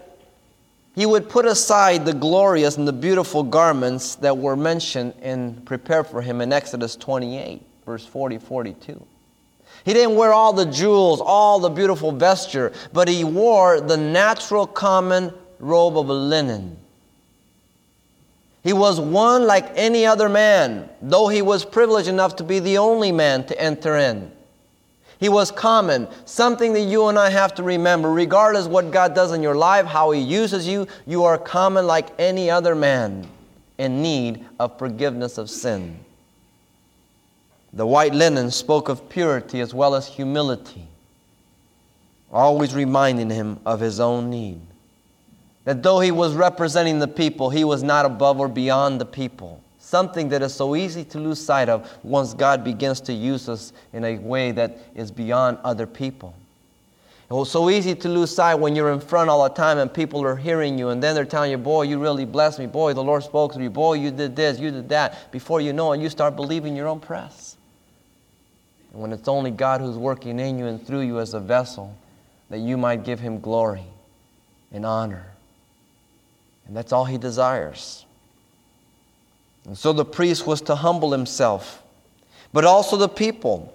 he 0.96 1.06
would 1.06 1.30
put 1.30 1.46
aside 1.46 2.06
the 2.06 2.14
glorious 2.14 2.78
and 2.78 2.88
the 2.88 2.94
beautiful 2.94 3.44
garments 3.44 4.16
that 4.16 4.38
were 4.38 4.56
mentioned 4.56 5.14
and 5.22 5.66
prepared 5.66 6.08
for 6.08 6.22
him 6.22 6.42
in 6.42 6.52
Exodus 6.52 6.96
28, 6.96 7.62
verse 7.86 8.06
40 8.06 8.38
42. 8.38 9.06
He 9.84 9.94
didn't 9.94 10.16
wear 10.16 10.34
all 10.34 10.54
the 10.54 10.66
jewels, 10.66 11.22
all 11.22 11.60
the 11.60 11.70
beautiful 11.70 12.12
vesture, 12.12 12.72
but 12.94 13.08
he 13.08 13.24
wore 13.24 13.82
the 13.82 13.98
natural 13.98 14.68
common 14.68 15.34
robe 15.60 15.98
of 15.98 16.08
linen. 16.08 16.78
He 18.64 18.74
was 18.74 19.00
one 19.00 19.48
like 19.48 19.72
any 19.76 20.06
other 20.06 20.30
man, 20.30 20.88
though 21.02 21.30
he 21.30 21.42
was 21.42 21.66
privileged 21.66 22.10
enough 22.10 22.36
to 22.36 22.44
be 22.44 22.60
the 22.60 22.78
only 22.78 23.12
man 23.12 23.44
to 23.46 23.60
enter 23.60 23.98
in. 23.98 24.32
He 25.22 25.30
was 25.30 25.52
common, 25.52 26.08
something 26.26 26.74
that 26.74 26.82
you 26.82 27.06
and 27.08 27.18
I 27.18 27.30
have 27.30 27.54
to 27.56 27.64
remember. 27.64 28.12
Regardless 28.12 28.66
what 28.66 28.90
God 28.92 29.14
does 29.14 29.32
in 29.32 29.44
your 29.44 29.56
life, 29.56 29.86
how 29.86 30.10
He 30.10 30.20
uses 30.20 30.68
you, 30.68 30.88
you 31.06 31.24
are 31.26 31.38
common 31.38 31.86
like 31.86 32.10
any 32.20 32.50
other 32.50 32.74
man 32.74 33.28
in 33.78 34.02
need 34.02 34.44
of 34.60 34.80
forgiveness 34.80 35.38
of 35.38 35.48
sin. 35.48 36.00
The 37.74 37.86
white 37.86 38.16
linen 38.16 38.50
spoke 38.50 38.90
of 38.90 39.10
purity 39.10 39.62
as 39.62 39.76
well 39.76 39.94
as 39.94 40.08
humility, 40.08 40.88
always 42.32 42.74
reminding 42.74 43.30
him 43.30 43.60
of 43.66 43.80
his 43.80 44.00
own 44.00 44.32
need. 44.32 44.60
That 45.66 45.84
though 45.84 46.00
he 46.00 46.12
was 46.12 46.34
representing 46.34 46.98
the 46.98 47.08
people, 47.08 47.52
he 47.52 47.64
was 47.64 47.84
not 47.84 48.06
above 48.06 48.40
or 48.40 48.48
beyond 48.48 49.00
the 49.00 49.06
people. 49.06 49.62
Something 49.92 50.30
that 50.30 50.42
is 50.42 50.54
so 50.54 50.78
easy 50.78 51.04
to 51.04 51.20
lose 51.20 51.44
sight 51.44 51.68
of 51.68 51.86
once 52.02 52.34
God 52.34 52.64
begins 52.64 53.02
to 53.02 53.12
use 53.12 53.50
us 53.50 53.74
in 53.92 54.06
a 54.06 54.16
way 54.20 54.54
that 54.54 54.78
is 54.96 55.12
beyond 55.12 55.58
other 55.66 55.86
people. 55.86 56.34
It 57.30 57.34
was 57.34 57.52
so 57.52 57.70
easy 57.70 57.94
to 57.96 58.08
lose 58.08 58.34
sight 58.34 58.56
when 58.56 58.74
you're 58.74 58.94
in 58.94 59.02
front 59.02 59.30
all 59.30 59.44
the 59.44 59.54
time 59.54 59.80
and 59.80 59.94
people 59.94 60.24
are 60.24 60.38
hearing 60.38 60.80
you 60.80 60.88
and 60.92 61.04
then 61.04 61.14
they're 61.14 61.26
telling 61.26 61.52
you, 61.52 61.58
boy, 61.58 61.82
you 61.82 62.00
really 62.00 62.24
blessed 62.24 62.60
me. 62.60 62.68
Boy, 62.68 62.94
the 62.94 63.04
Lord 63.04 63.22
spoke 63.24 63.52
to 63.56 63.62
you. 63.62 63.70
Boy, 63.70 63.96
you 63.96 64.12
did 64.12 64.34
this, 64.34 64.60
you 64.60 64.72
did 64.72 64.88
that. 64.88 65.30
Before 65.30 65.60
you 65.60 65.74
know 65.74 65.92
it, 65.92 66.00
you 66.00 66.08
start 66.08 66.38
believing 66.38 66.74
your 66.74 66.88
own 66.88 67.02
press. 67.02 67.58
And 68.94 69.02
when 69.02 69.12
it's 69.12 69.28
only 69.28 69.52
God 69.52 69.82
who's 69.82 69.98
working 69.98 70.40
in 70.40 70.58
you 70.58 70.68
and 70.68 70.88
through 70.88 71.02
you 71.02 71.20
as 71.20 71.34
a 71.34 71.40
vessel, 71.42 71.94
that 72.50 72.60
you 72.60 72.78
might 72.78 73.04
give 73.04 73.20
him 73.20 73.42
glory 73.42 73.84
and 74.72 74.86
honor. 74.86 75.26
And 76.66 76.78
that's 76.78 76.94
all 76.94 77.04
he 77.04 77.18
desires. 77.18 78.06
And 79.66 79.78
so 79.78 79.94
the 79.94 80.06
priest 80.06 80.48
was 80.48 80.62
to 80.62 80.76
humble 80.76 81.12
himself, 81.12 81.84
but 82.52 82.66
also 82.66 82.98
the 82.98 83.10
people 83.10 83.74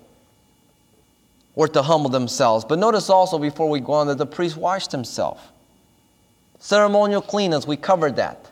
were 1.54 1.68
to 1.68 1.82
humble 1.82 2.10
themselves. 2.10 2.64
But 2.64 2.78
notice 2.78 3.08
also 3.08 3.38
before 3.38 3.68
we 3.68 3.80
go 3.80 3.92
on 3.92 4.06
that 4.08 4.18
the 4.18 4.26
priest 4.26 4.56
washed 4.56 4.92
himself. 4.92 5.52
Ceremonial 6.58 7.22
cleanness, 7.22 7.66
we 7.66 7.76
covered 7.76 8.16
that. 8.16 8.50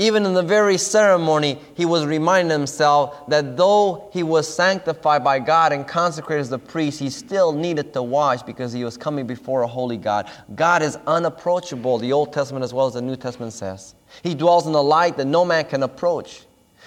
Even 0.00 0.24
in 0.24 0.32
the 0.32 0.42
very 0.42 0.78
ceremony, 0.78 1.58
he 1.74 1.84
was 1.84 2.06
reminding 2.06 2.56
himself 2.56 3.26
that 3.28 3.56
though 3.56 4.08
he 4.12 4.22
was 4.22 4.52
sanctified 4.52 5.24
by 5.24 5.40
God 5.40 5.72
and 5.72 5.88
consecrated 5.88 6.42
as 6.42 6.52
a 6.52 6.58
priest, 6.58 7.00
he 7.00 7.10
still 7.10 7.52
needed 7.52 7.92
to 7.94 8.02
wash 8.02 8.42
because 8.42 8.72
he 8.72 8.84
was 8.84 8.96
coming 8.96 9.26
before 9.26 9.62
a 9.62 9.66
holy 9.66 9.96
God. 9.96 10.30
God 10.54 10.82
is 10.82 10.96
unapproachable, 11.08 11.98
the 11.98 12.12
Old 12.12 12.32
Testament 12.32 12.62
as 12.62 12.72
well 12.72 12.86
as 12.86 12.94
the 12.94 13.02
New 13.02 13.16
Testament 13.16 13.52
says. 13.52 13.96
He 14.22 14.34
dwells 14.34 14.66
in 14.66 14.72
the 14.72 14.82
light 14.82 15.16
that 15.16 15.26
no 15.26 15.44
man 15.44 15.64
can 15.64 15.82
approach. 15.82 16.42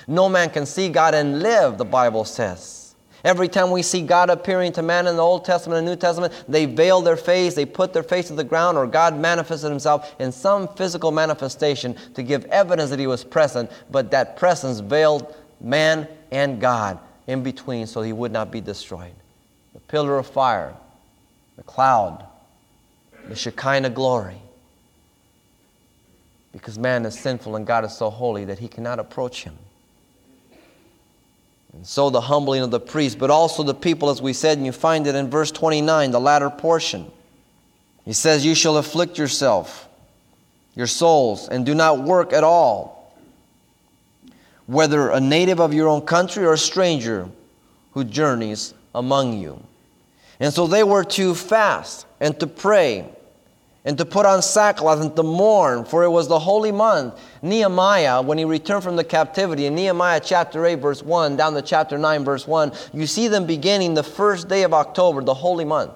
No 0.07 0.27
man 0.29 0.49
can 0.49 0.65
see 0.65 0.89
God 0.89 1.13
and 1.13 1.41
live, 1.41 1.77
the 1.77 1.85
Bible 1.85 2.25
says. 2.25 2.95
Every 3.23 3.47
time 3.47 3.69
we 3.69 3.83
see 3.83 4.01
God 4.01 4.31
appearing 4.31 4.71
to 4.73 4.81
man 4.81 5.05
in 5.05 5.15
the 5.15 5.21
Old 5.21 5.45
Testament 5.45 5.79
and 5.79 5.87
New 5.87 5.95
Testament, 5.95 6.33
they 6.47 6.65
veil 6.65 7.01
their 7.01 7.17
face, 7.17 7.53
they 7.53 7.65
put 7.65 7.93
their 7.93 8.03
face 8.03 8.27
to 8.27 8.33
the 8.33 8.43
ground, 8.43 8.77
or 8.77 8.87
God 8.87 9.15
manifested 9.15 9.69
himself 9.69 10.15
in 10.19 10.31
some 10.31 10.67
physical 10.69 11.11
manifestation 11.11 11.95
to 12.15 12.23
give 12.23 12.45
evidence 12.45 12.89
that 12.89 12.99
he 12.99 13.05
was 13.05 13.23
present, 13.23 13.69
but 13.91 14.09
that 14.11 14.37
presence 14.37 14.79
veiled 14.79 15.35
man 15.59 16.07
and 16.31 16.59
God 16.59 16.97
in 17.27 17.43
between 17.43 17.85
so 17.85 18.01
he 18.01 18.13
would 18.13 18.31
not 18.31 18.51
be 18.51 18.59
destroyed. 18.59 19.13
The 19.73 19.79
pillar 19.81 20.17
of 20.17 20.25
fire, 20.25 20.73
the 21.57 21.63
cloud, 21.63 22.25
the 23.27 23.35
Shekinah 23.35 23.91
glory. 23.91 24.41
Because 26.51 26.77
man 26.77 27.05
is 27.05 27.17
sinful 27.17 27.55
and 27.55 27.65
God 27.65 27.85
is 27.85 27.95
so 27.95 28.09
holy 28.09 28.45
that 28.45 28.59
he 28.59 28.67
cannot 28.67 28.99
approach 28.99 29.43
him. 29.43 29.57
And 31.73 31.87
so 31.87 32.09
the 32.09 32.21
humbling 32.21 32.63
of 32.63 32.71
the 32.71 32.79
priest, 32.79 33.17
but 33.17 33.29
also 33.29 33.63
the 33.63 33.73
people, 33.73 34.09
as 34.09 34.21
we 34.21 34.33
said, 34.33 34.57
and 34.57 34.65
you 34.65 34.73
find 34.73 35.07
it 35.07 35.15
in 35.15 35.29
verse 35.29 35.51
29, 35.51 36.11
the 36.11 36.19
latter 36.19 36.49
portion. 36.49 37.09
He 38.03 38.13
says, 38.13 38.45
You 38.45 38.55
shall 38.55 38.77
afflict 38.77 39.17
yourself, 39.17 39.87
your 40.75 40.87
souls, 40.87 41.47
and 41.47 41.65
do 41.65 41.73
not 41.73 42.01
work 42.01 42.33
at 42.33 42.43
all, 42.43 43.15
whether 44.65 45.09
a 45.09 45.21
native 45.21 45.61
of 45.61 45.73
your 45.73 45.87
own 45.87 46.01
country 46.01 46.45
or 46.45 46.53
a 46.53 46.57
stranger 46.57 47.29
who 47.93 48.03
journeys 48.03 48.73
among 48.93 49.39
you. 49.39 49.61
And 50.41 50.53
so 50.53 50.67
they 50.67 50.83
were 50.83 51.03
to 51.05 51.35
fast 51.35 52.05
and 52.19 52.37
to 52.39 52.47
pray 52.47 53.07
and 53.83 53.97
to 53.97 54.05
put 54.05 54.25
on 54.25 54.41
sackcloth 54.41 55.01
and 55.01 55.15
to 55.15 55.23
mourn, 55.23 55.85
for 55.85 56.03
it 56.03 56.09
was 56.09 56.27
the 56.27 56.37
holy 56.37 56.71
month. 56.71 57.19
Nehemiah, 57.41 58.21
when 58.21 58.37
he 58.37 58.45
returned 58.45 58.83
from 58.83 58.95
the 58.95 59.03
captivity, 59.03 59.65
in 59.65 59.73
Nehemiah 59.73 60.21
chapter 60.23 60.65
8, 60.65 60.75
verse 60.75 61.01
1, 61.01 61.35
down 61.35 61.53
to 61.55 61.61
chapter 61.61 61.97
9, 61.97 62.23
verse 62.23 62.45
1, 62.45 62.71
you 62.93 63.07
see 63.07 63.27
them 63.27 63.47
beginning 63.47 63.95
the 63.95 64.03
first 64.03 64.47
day 64.47 64.63
of 64.63 64.73
October, 64.73 65.23
the 65.23 65.33
holy 65.33 65.65
month. 65.65 65.91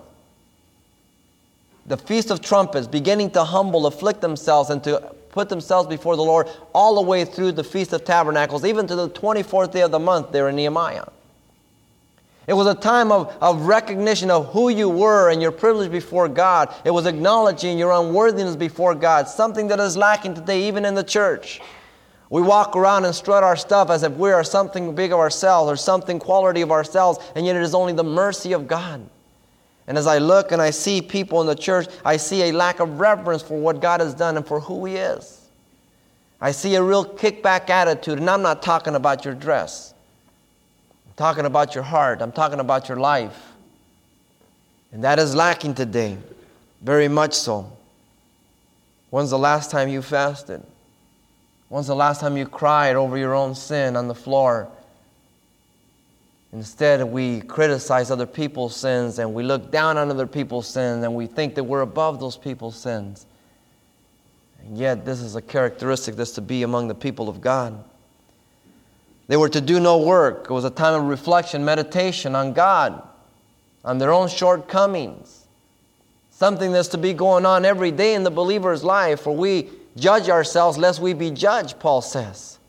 The 1.86 1.98
Feast 1.98 2.32
of 2.32 2.42
Trumpets, 2.42 2.88
beginning 2.88 3.30
to 3.32 3.44
humble, 3.44 3.86
afflict 3.86 4.20
themselves, 4.20 4.72
and 4.72 4.84
to 4.86 5.14
put 5.30 5.50
themselves 5.50 5.88
before 5.88 6.16
the 6.16 6.24
Lord 6.24 6.50
all 6.74 6.96
the 6.96 7.02
way 7.02 7.24
through 7.24 7.52
the 7.52 7.64
Feast 7.64 7.94
of 7.94 8.04
Tabernacles, 8.04 8.66
even 8.66 8.88
to 8.88 8.96
the 8.96 9.10
24th 9.12 9.72
day 9.72 9.82
of 9.82 9.92
the 9.92 10.00
month 10.00 10.32
there 10.32 10.50
in 10.50 10.56
Nehemiah. 10.56 11.06
It 12.48 12.54
was 12.54 12.68
a 12.68 12.76
time 12.76 13.12
of, 13.12 13.36
of 13.42 13.64
recognition 13.64 14.30
of 14.30 14.54
who 14.54 14.70
you 14.70 14.88
were 14.88 15.32
and 15.32 15.42
your 15.42 15.52
privilege 15.52 15.92
before 15.92 16.30
God. 16.30 16.74
It 16.84 16.92
was 16.92 17.08
acknowledging 17.08 17.80
your 17.80 17.92
unworthiness 17.92 18.56
before 18.56 18.94
God, 18.94 19.28
something 19.28 19.68
that 19.70 19.80
is 19.80 19.98
lacking 19.98 20.36
today, 20.36 20.68
even 20.68 20.86
in 20.86 20.94
the 20.94 21.04
church. 21.04 21.60
We 22.30 22.44
walk 22.44 22.76
around 22.76 23.06
and 23.06 23.16
strut 23.16 23.44
our 23.44 23.56
stuff 23.56 23.90
as 23.90 24.04
if 24.04 24.14
we 24.14 24.32
are 24.32 24.44
something 24.44 24.94
big 24.94 25.12
of 25.12 25.20
ourselves 25.20 25.72
or 25.72 25.76
something 25.76 26.20
quality 26.20 26.62
of 26.62 26.72
ourselves, 26.72 27.20
and 27.36 27.46
yet 27.46 27.56
it 27.56 27.64
is 27.64 27.74
only 27.74 27.94
the 27.94 28.04
mercy 28.04 28.54
of 28.54 28.68
God. 28.68 29.10
And 29.88 29.98
as 29.98 30.06
I 30.06 30.20
look 30.20 30.52
and 30.52 30.62
I 30.62 30.70
see 30.70 31.02
people 31.02 31.42
in 31.42 31.48
the 31.48 31.56
church, 31.56 31.88
I 32.04 32.18
see 32.18 32.44
a 32.44 32.52
lack 32.52 32.80
of 32.80 33.00
reverence 33.00 33.42
for 33.42 33.60
what 33.60 33.82
God 33.82 34.02
has 34.02 34.14
done 34.14 34.38
and 34.38 34.46
for 34.46 34.60
who 34.60 34.86
He 34.86 34.98
is. 34.98 35.50
I 36.42 36.52
see 36.52 36.76
a 36.76 36.84
real 36.84 37.06
kickback 37.06 37.70
attitude, 37.70 38.20
and 38.20 38.30
I'm 38.30 38.42
not 38.44 38.62
talking 38.62 38.94
about 38.94 39.26
your 39.26 39.34
dress 39.34 39.95
talking 41.16 41.46
about 41.46 41.76
your 41.76 41.84
heart, 41.84 42.22
I'm 42.22 42.32
talking 42.32 42.60
about 42.60 42.90
your 42.90 42.98
life. 42.98 43.54
And 44.92 45.04
that 45.04 45.20
is 45.20 45.36
lacking 45.36 45.76
today, 45.76 46.18
very 46.82 47.08
much 47.08 47.34
so. 47.34 47.72
When's 49.10 49.30
the 49.30 49.40
last 49.40 49.72
time 49.72 49.90
you 49.90 50.02
fasted? 50.02 50.64
When's 51.70 51.88
the 51.88 51.96
last 51.96 52.22
time 52.22 52.38
you 52.38 52.46
cried 52.46 52.96
over 52.96 53.18
your 53.18 53.34
own 53.34 53.56
sin 53.56 53.96
on 53.96 54.08
the 54.08 54.16
floor? 54.16 54.70
Instead, 56.54 57.04
we 57.04 57.42
criticize 57.42 58.12
other 58.12 58.26
people's 58.26 58.76
sins 58.76 59.20
and 59.20 59.34
we 59.34 59.44
look 59.44 59.72
down 59.72 59.98
on 59.98 60.10
other 60.10 60.28
people's 60.28 60.68
sins 60.68 61.04
and 61.04 61.14
we 61.14 61.28
think 61.28 61.56
that 61.56 61.64
we're 61.64 61.82
above 61.82 62.20
those 62.20 62.38
people's 62.38 62.78
sins. 62.78 63.26
And 64.66 64.78
yet, 64.78 65.06
this 65.06 65.20
is 65.20 65.36
a 65.36 65.42
characteristic 65.42 66.16
that's 66.16 66.32
to 66.32 66.42
be 66.42 66.64
among 66.64 66.88
the 66.88 66.96
people 66.96 67.28
of 67.28 67.42
God. 67.42 67.84
They 69.28 69.38
were 69.38 69.50
to 69.50 69.62
do 69.62 69.80
no 69.80 69.98
work. 69.98 70.46
It 70.50 70.54
was 70.54 70.66
a 70.66 70.70
time 70.70 71.00
of 71.00 71.08
reflection, 71.08 71.66
meditation 71.66 72.36
on 72.36 72.54
God, 72.54 73.02
on 73.84 73.98
their 73.98 74.12
own 74.12 74.28
shortcomings. 74.28 75.48
Something 76.30 76.72
that's 76.72 76.90
to 76.90 76.98
be 76.98 77.14
going 77.14 77.46
on 77.46 77.66
every 77.66 77.92
day 77.92 78.14
in 78.14 78.24
the 78.24 78.32
believer's 78.32 78.84
life, 78.84 79.22
for 79.22 79.36
we 79.36 79.70
judge 79.96 80.30
ourselves 80.30 80.78
lest 80.78 81.00
we 81.00 81.14
be 81.14 81.32
judged, 81.32 81.80
Paul 81.80 82.02
says. 82.02 82.60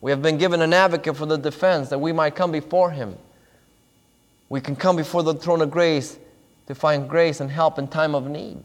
We 0.00 0.10
have 0.10 0.22
been 0.22 0.38
given 0.38 0.60
an 0.60 0.72
advocate 0.72 1.16
for 1.16 1.26
the 1.26 1.38
defense 1.38 1.88
that 1.88 1.98
we 1.98 2.12
might 2.12 2.34
come 2.34 2.52
before 2.52 2.90
him. 2.90 3.16
We 4.48 4.60
can 4.60 4.76
come 4.76 4.96
before 4.96 5.22
the 5.22 5.34
throne 5.34 5.62
of 5.62 5.70
grace 5.70 6.18
to 6.66 6.74
find 6.74 7.08
grace 7.08 7.40
and 7.40 7.50
help 7.50 7.78
in 7.78 7.88
time 7.88 8.14
of 8.14 8.28
need 8.28 8.58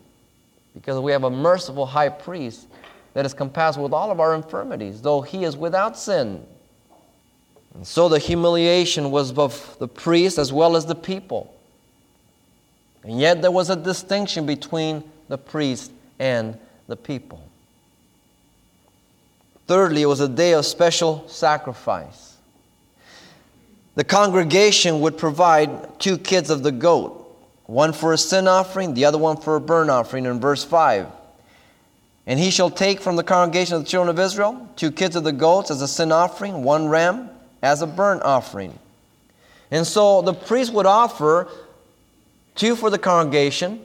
because 0.74 1.00
we 1.00 1.12
have 1.12 1.24
a 1.24 1.30
merciful 1.30 1.86
high 1.86 2.10
priest 2.10 2.67
that 3.13 3.26
is 3.26 3.34
compassed 3.34 3.80
with 3.80 3.94
all 3.94 4.12
of 4.12 4.20
our 4.20 4.36
infirmities, 4.36 5.02
though 5.02 5.22
he 5.22 5.44
is 5.44 5.58
without 5.58 5.98
sin. 5.98 6.46
And 7.74 7.88
so 7.88 8.10
the 8.10 8.20
humiliation 8.20 9.12
was 9.12 9.32
both 9.32 9.80
the 9.80 9.88
priest 9.88 10.38
as 10.38 10.52
well 10.52 10.76
as 10.76 10.86
the 10.86 10.96
people. 10.96 11.54
And 13.04 13.20
yet 13.20 13.42
there 13.42 13.52
was 13.52 13.70
a 13.70 13.76
distinction 13.76 14.46
between 14.46 15.04
the 15.28 15.38
priest 15.38 15.92
and 16.20 16.58
the 16.88 16.96
people. 16.96 17.42
Thirdly, 19.68 20.02
it 20.02 20.08
was 20.08 20.20
a 20.20 20.28
day 20.28 20.54
of 20.54 20.66
special 20.66 21.28
sacrifice. 21.28 22.36
The 23.96 24.04
congregation 24.04 25.02
would 25.02 25.18
provide 25.18 26.00
two 26.00 26.18
kids 26.18 26.50
of 26.50 26.64
the 26.64 26.72
goat, 26.72 27.18
one 27.66 27.94
for 27.94 28.14
a 28.14 28.18
sin 28.18 28.48
offering, 28.48 28.94
the 28.94 29.06
other 29.06 29.18
one 29.18 29.38
for 29.38 29.56
a 29.56 29.62
burnt 29.62 29.90
offering, 29.90 30.26
in 30.26 30.40
verse 30.40 30.64
5. 30.64 31.08
And 32.28 32.40
he 32.40 32.52
shall 32.52 32.70
take 32.70 33.02
from 33.02 33.16
the 33.16 33.24
congregation 33.24 33.76
of 33.76 33.84
the 33.84 33.90
children 33.90 34.10
of 34.10 34.24
Israel 34.24 34.70
two 34.76 34.92
kids 34.92 35.16
of 35.16 35.24
the 35.24 35.32
goats 35.32 35.72
as 35.72 35.82
a 35.82 35.88
sin 35.88 36.12
offering, 36.12 36.64
one 36.64 36.88
ram 36.88 37.30
as 37.62 37.82
a 37.82 37.88
burnt 37.88 38.24
offering. 38.24 38.78
And 39.69 39.86
so 39.88 40.21
the 40.21 40.34
priest 40.34 40.74
would 40.74 40.86
offer 40.86 41.47
two 42.56 42.76
for 42.76 42.89
the 42.89 43.00
congregation, 43.00 43.82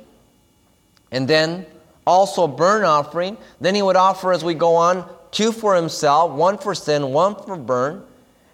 and 1.13 1.29
then 1.29 1.67
also 2.07 2.45
a 2.45 2.49
burnt 2.49 2.85
offering. 2.85 3.37
Then 3.61 3.75
he 3.75 3.83
would 3.83 3.97
offer, 3.97 4.33
as 4.33 4.45
we 4.45 4.55
go 4.55 4.75
on, 4.75 5.09
two 5.31 5.53
for 5.53 5.77
himself, 5.77 6.33
one 6.33 6.59
for 6.59 6.75
sin, 6.75 7.13
one 7.13 7.37
for 7.37 7.57
burn. 7.57 8.05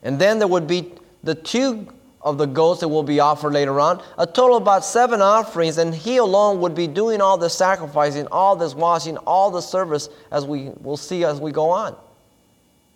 And 0.02 0.18
then 0.18 0.38
there 0.38 0.48
would 0.48 0.66
be 0.66 0.92
the 1.22 1.34
two 1.34 1.86
of 2.20 2.38
the 2.38 2.46
goats 2.46 2.80
that 2.80 2.88
will 2.88 3.02
be 3.02 3.20
offered 3.20 3.52
later 3.52 3.80
on. 3.80 4.02
A 4.18 4.26
total 4.26 4.56
of 4.56 4.62
about 4.62 4.84
seven 4.84 5.20
offerings, 5.20 5.78
and 5.78 5.94
he 5.94 6.18
alone 6.18 6.60
would 6.60 6.74
be 6.74 6.86
doing 6.86 7.20
all 7.20 7.38
the 7.38 7.50
sacrificing, 7.50 8.26
all 8.30 8.54
this 8.54 8.74
washing, 8.74 9.16
all 9.18 9.50
the 9.50 9.60
service, 9.60 10.08
as 10.30 10.44
we 10.44 10.70
will 10.80 10.96
see 10.96 11.24
as 11.24 11.40
we 11.40 11.50
go 11.50 11.70
on. 11.70 11.96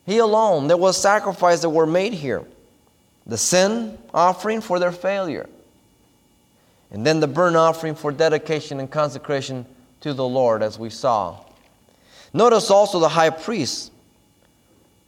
He 0.06 0.18
alone. 0.18 0.68
There 0.68 0.76
was 0.76 0.96
sacrifice 0.96 1.60
that 1.60 1.70
were 1.70 1.86
made 1.86 2.14
here. 2.14 2.44
The 3.26 3.36
sin 3.36 3.98
offering 4.14 4.60
for 4.60 4.78
their 4.78 4.92
failure. 4.92 5.48
And 6.92 7.04
then 7.04 7.18
the 7.18 7.26
burnt 7.26 7.56
offering 7.56 7.96
for 7.96 8.12
dedication 8.12 8.78
and 8.78 8.88
consecration 8.88 9.66
to 10.00 10.14
the 10.14 10.26
Lord, 10.26 10.62
as 10.62 10.78
we 10.78 10.88
saw. 10.88 11.40
Notice 12.32 12.70
also 12.70 13.00
the 13.00 13.08
high 13.08 13.30
priest 13.30 13.90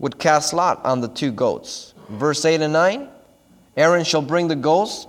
would 0.01 0.19
cast 0.19 0.53
lot 0.53 0.85
on 0.85 1.01
the 1.01 1.09
two 1.09 1.31
goats. 1.31 1.95
Verse 2.09 2.45
8 2.45 2.61
and 2.61 2.73
9 2.73 3.09
Aaron 3.77 4.05
shall 4.05 4.23
bring 4.23 4.49
the 4.49 4.57
goats 4.57 5.07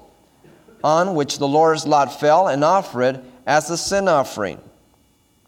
on 0.83 1.15
which 1.15 1.39
the 1.39 1.47
Lord's 1.47 1.87
lot 1.87 2.19
fell 2.19 2.47
and 2.47 2.63
offer 2.63 3.01
it 3.01 3.23
as 3.47 3.69
a 3.71 3.77
sin 3.77 4.07
offering. 4.07 4.59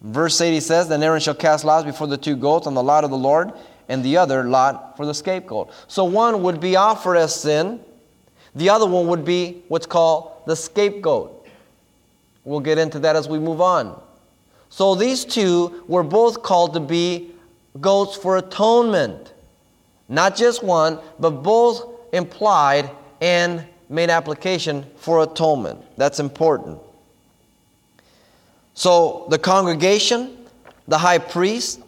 Verse 0.02 0.42
8 0.42 0.52
he 0.52 0.60
says, 0.60 0.88
Then 0.88 1.04
Aaron 1.04 1.22
shall 1.22 1.36
cast 1.36 1.64
lots 1.64 1.86
before 1.86 2.08
the 2.08 2.18
two 2.18 2.36
goats 2.36 2.66
on 2.66 2.74
the 2.74 2.82
lot 2.82 3.04
of 3.04 3.12
the 3.12 3.18
Lord, 3.18 3.52
and 3.92 4.06
the 4.06 4.16
other 4.16 4.46
lot 4.46 4.96
for 4.96 5.06
the 5.06 5.14
scapegoat. 5.14 5.70
So 5.90 6.06
one 6.06 6.44
would 6.44 6.62
be 6.62 6.78
offered 6.78 7.18
as 7.18 7.36
sin, 7.36 7.82
the 8.56 8.70
other 8.70 8.88
one 8.88 9.08
would 9.08 9.26
be 9.26 9.64
what's 9.68 9.86
called 9.86 10.32
the 10.48 10.56
scapegoat. 10.56 11.46
We'll 12.46 12.62
get 12.62 12.78
into 12.78 13.00
that 13.00 13.18
as 13.18 13.28
we 13.28 13.38
move 13.38 13.60
on. 13.60 14.02
So 14.70 14.96
these 14.96 15.26
two 15.26 15.84
were 15.90 16.04
both 16.04 16.42
called 16.42 16.74
to 16.76 16.80
be 16.80 17.32
goats 17.82 18.16
for 18.16 18.38
atonement. 18.38 19.34
Not 20.08 20.38
just 20.38 20.64
one, 20.64 20.98
but 21.20 21.44
both 21.44 21.84
implied 22.14 22.90
and 23.20 23.66
made 23.90 24.10
application 24.10 24.86
for 24.96 25.22
atonement. 25.22 25.84
That's 25.98 26.22
important. 26.22 26.80
So 28.74 29.28
the 29.30 29.38
congregation, 29.38 30.38
the 30.88 30.98
high 30.98 31.18
priest, 31.18 31.82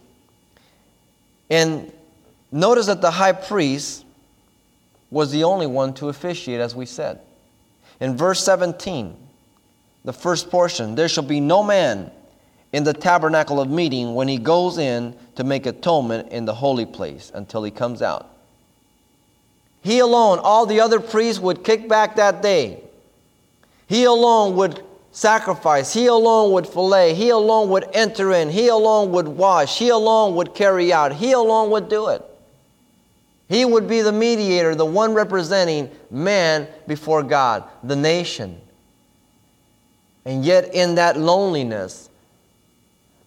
and 1.50 1.93
notice 2.54 2.86
that 2.86 3.02
the 3.02 3.12
high 3.12 3.34
priest 3.34 4.06
was 5.12 5.32
the 5.32 5.44
only 5.44 5.68
one 5.68 5.94
to 5.96 6.10
officiate, 6.10 6.60
as 6.60 6.76
we 6.76 6.86
said. 6.86 7.20
In 8.00 8.16
verse 8.16 8.44
17, 8.44 9.16
the 10.06 10.14
first 10.14 10.50
portion, 10.50 10.96
there 10.96 11.08
shall 11.08 11.24
be 11.24 11.40
no 11.40 11.64
man 11.64 12.12
in 12.72 12.84
the 12.84 12.94
tabernacle 12.94 13.60
of 13.60 13.70
meeting 13.70 14.16
when 14.16 14.28
he 14.28 14.38
goes 14.38 14.78
in 14.78 15.16
to 15.36 15.44
make 15.44 15.66
atonement 15.66 16.30
in 16.30 16.46
the 16.46 16.54
holy 16.54 16.86
place 16.86 17.32
until 17.34 17.64
he 17.64 17.72
comes 17.72 18.02
out. 18.02 18.30
He 19.82 20.00
alone, 20.00 20.40
all 20.40 20.66
the 20.66 20.80
other 20.80 21.00
priests 21.00 21.42
would 21.42 21.64
kick 21.64 21.88
back 21.88 22.16
that 22.16 22.42
day. 22.42 22.82
He 23.88 24.06
alone 24.06 24.56
would 24.56 24.84
sacrifice. 25.12 25.94
He 25.94 26.08
alone 26.08 26.52
would 26.54 26.66
fillet. 26.66 27.14
He 27.14 27.30
alone 27.30 27.70
would 27.70 27.88
enter 27.94 28.34
in. 28.34 28.50
He 28.50 28.70
alone 28.70 29.12
would 29.12 29.28
wash. 29.28 29.78
He 29.78 29.90
alone 29.90 30.36
would 30.36 30.56
carry 30.56 30.92
out. 30.92 31.14
He 31.14 31.34
alone 31.34 31.70
would 31.70 31.90
do 31.90 32.08
it. 32.08 32.24
He 33.50 33.66
would 33.66 33.88
be 33.88 34.02
the 34.02 34.12
mediator, 34.12 34.74
the 34.76 34.86
one 34.86 35.14
representing 35.14 35.92
man 36.10 36.68
before 36.88 37.24
God, 37.24 37.64
the 37.84 37.96
nation. 37.96 38.60
And 40.26 40.46
yet, 40.46 40.74
in 40.74 40.96
that 40.96 41.18
loneliness, 41.18 42.10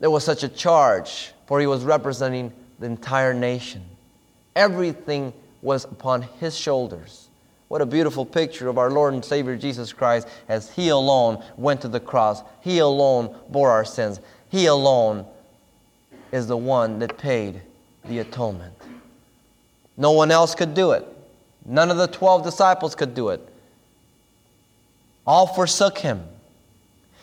there 0.00 0.10
was 0.10 0.24
such 0.24 0.42
a 0.42 0.48
charge 0.48 1.32
for 1.46 1.60
he 1.60 1.66
was 1.66 1.84
representing 1.84 2.52
the 2.78 2.86
entire 2.86 3.32
nation. 3.32 3.82
Everything 4.54 5.32
was 5.62 5.84
upon 5.84 6.22
his 6.22 6.56
shoulders. 6.56 7.28
What 7.68 7.82
a 7.82 7.86
beautiful 7.86 8.24
picture 8.24 8.68
of 8.68 8.78
our 8.78 8.90
Lord 8.90 9.14
and 9.14 9.24
Savior 9.24 9.56
Jesus 9.56 9.92
Christ 9.92 10.28
as 10.48 10.70
he 10.70 10.88
alone 10.90 11.42
went 11.56 11.80
to 11.80 11.88
the 11.88 12.00
cross. 12.00 12.42
He 12.60 12.78
alone 12.78 13.34
bore 13.48 13.70
our 13.70 13.84
sins. 13.84 14.20
He 14.50 14.66
alone 14.66 15.26
is 16.32 16.46
the 16.46 16.56
one 16.56 16.98
that 17.00 17.18
paid 17.18 17.60
the 18.04 18.20
atonement. 18.20 18.75
No 19.96 20.12
one 20.12 20.30
else 20.30 20.54
could 20.54 20.74
do 20.74 20.92
it. 20.92 21.06
None 21.64 21.90
of 21.90 21.96
the 21.96 22.06
12 22.06 22.44
disciples 22.44 22.94
could 22.94 23.14
do 23.14 23.30
it. 23.30 23.46
All 25.26 25.46
forsook 25.46 25.98
him. 25.98 26.24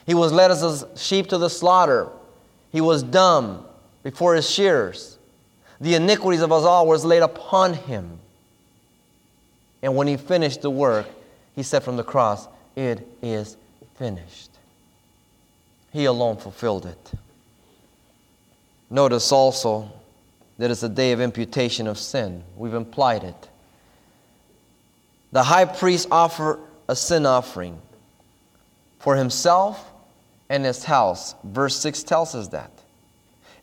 He 0.06 0.14
was 0.14 0.34
led 0.34 0.52
as 0.52 0.64
a 0.64 0.98
sheep 0.98 1.28
to 1.30 1.38
the 1.38 1.50
slaughter. 1.50 2.10
He 2.72 2.82
was 2.82 3.04
dumb 3.04 3.66
before 4.04 4.36
his 4.36 4.50
shearers. 4.50 5.18
The 5.80 5.96
iniquities 5.96 6.42
of 6.42 6.52
us 6.52 6.64
all 6.64 6.88
was 6.88 7.06
laid 7.06 7.24
upon 7.24 7.74
him. 7.74 8.20
And 9.82 9.96
when 9.96 10.08
he 10.08 10.18
finished 10.18 10.62
the 10.62 10.70
work, 10.70 11.08
he 11.56 11.64
said 11.64 11.84
from 11.84 11.98
the 11.98 12.04
cross, 12.04 12.48
It 12.76 13.08
is 13.22 13.56
finished. 13.96 14.50
He 15.92 16.06
alone 16.06 16.38
fulfilled 16.38 16.86
it. 16.86 17.12
Notice 18.90 19.32
also 19.32 19.92
that 20.58 20.72
it's 20.72 20.84
a 20.84 20.90
day 20.90 21.12
of 21.12 21.22
imputation 21.22 21.88
of 21.88 21.98
sin. 21.98 22.44
We've 22.56 22.74
implied 22.74 23.24
it. 23.24 23.50
The 25.32 25.44
high 25.44 25.66
priest 25.66 26.08
offered 26.12 26.60
a 26.88 26.96
sin 26.96 27.26
offering 27.26 27.80
for 29.00 29.16
himself 29.16 29.92
and 30.50 30.64
his 30.64 30.84
house. 30.84 31.34
Verse 31.44 31.76
6 31.78 32.04
tells 32.04 32.36
us 32.36 32.50
that. 32.50 32.72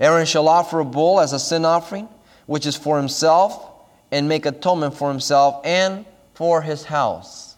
Aaron 0.01 0.27
shall 0.27 0.49
offer 0.49 0.81
a 0.81 0.85
bull 0.85 1.21
as 1.21 1.33
a 1.33 1.39
sin 1.39 1.65
offering, 1.65 2.09
which 2.47 2.67
is 2.67 2.75
for 2.75 2.97
himself, 2.97 3.71
and 4.11 4.29
make 4.29 4.47
atonement 4.47 4.95
for 4.95 5.09
himself 5.09 5.61
and 5.65 6.05
for 6.35 6.63
his 6.63 6.85
house. 6.85 7.57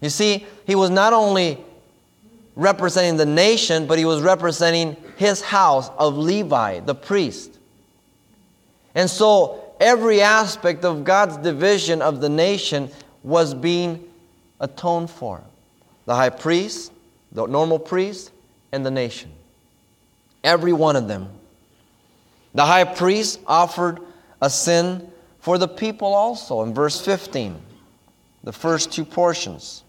You 0.00 0.08
see, 0.08 0.46
he 0.66 0.74
was 0.74 0.88
not 0.88 1.12
only 1.12 1.58
representing 2.54 3.16
the 3.16 3.26
nation, 3.26 3.86
but 3.86 3.98
he 3.98 4.04
was 4.04 4.22
representing 4.22 4.96
his 5.16 5.42
house 5.42 5.90
of 5.98 6.16
Levi, 6.16 6.80
the 6.80 6.94
priest. 6.94 7.55
And 8.96 9.08
so 9.10 9.62
every 9.78 10.22
aspect 10.22 10.84
of 10.84 11.04
God's 11.04 11.36
division 11.36 12.00
of 12.00 12.20
the 12.20 12.30
nation 12.30 12.90
was 13.22 13.52
being 13.52 14.02
atoned 14.58 15.10
for 15.10 15.42
the 16.06 16.14
high 16.14 16.30
priest, 16.30 16.92
the 17.30 17.46
normal 17.46 17.78
priest, 17.78 18.32
and 18.72 18.86
the 18.86 18.90
nation. 18.90 19.30
Every 20.42 20.72
one 20.72 20.96
of 20.96 21.08
them. 21.08 21.28
The 22.54 22.64
high 22.64 22.84
priest 22.84 23.38
offered 23.46 24.00
a 24.40 24.48
sin 24.48 25.10
for 25.40 25.58
the 25.58 25.68
people 25.68 26.14
also 26.14 26.62
in 26.62 26.72
verse 26.72 26.98
15, 27.04 27.60
the 28.44 28.52
first 28.52 28.92
two 28.92 29.04
portions. 29.04 29.82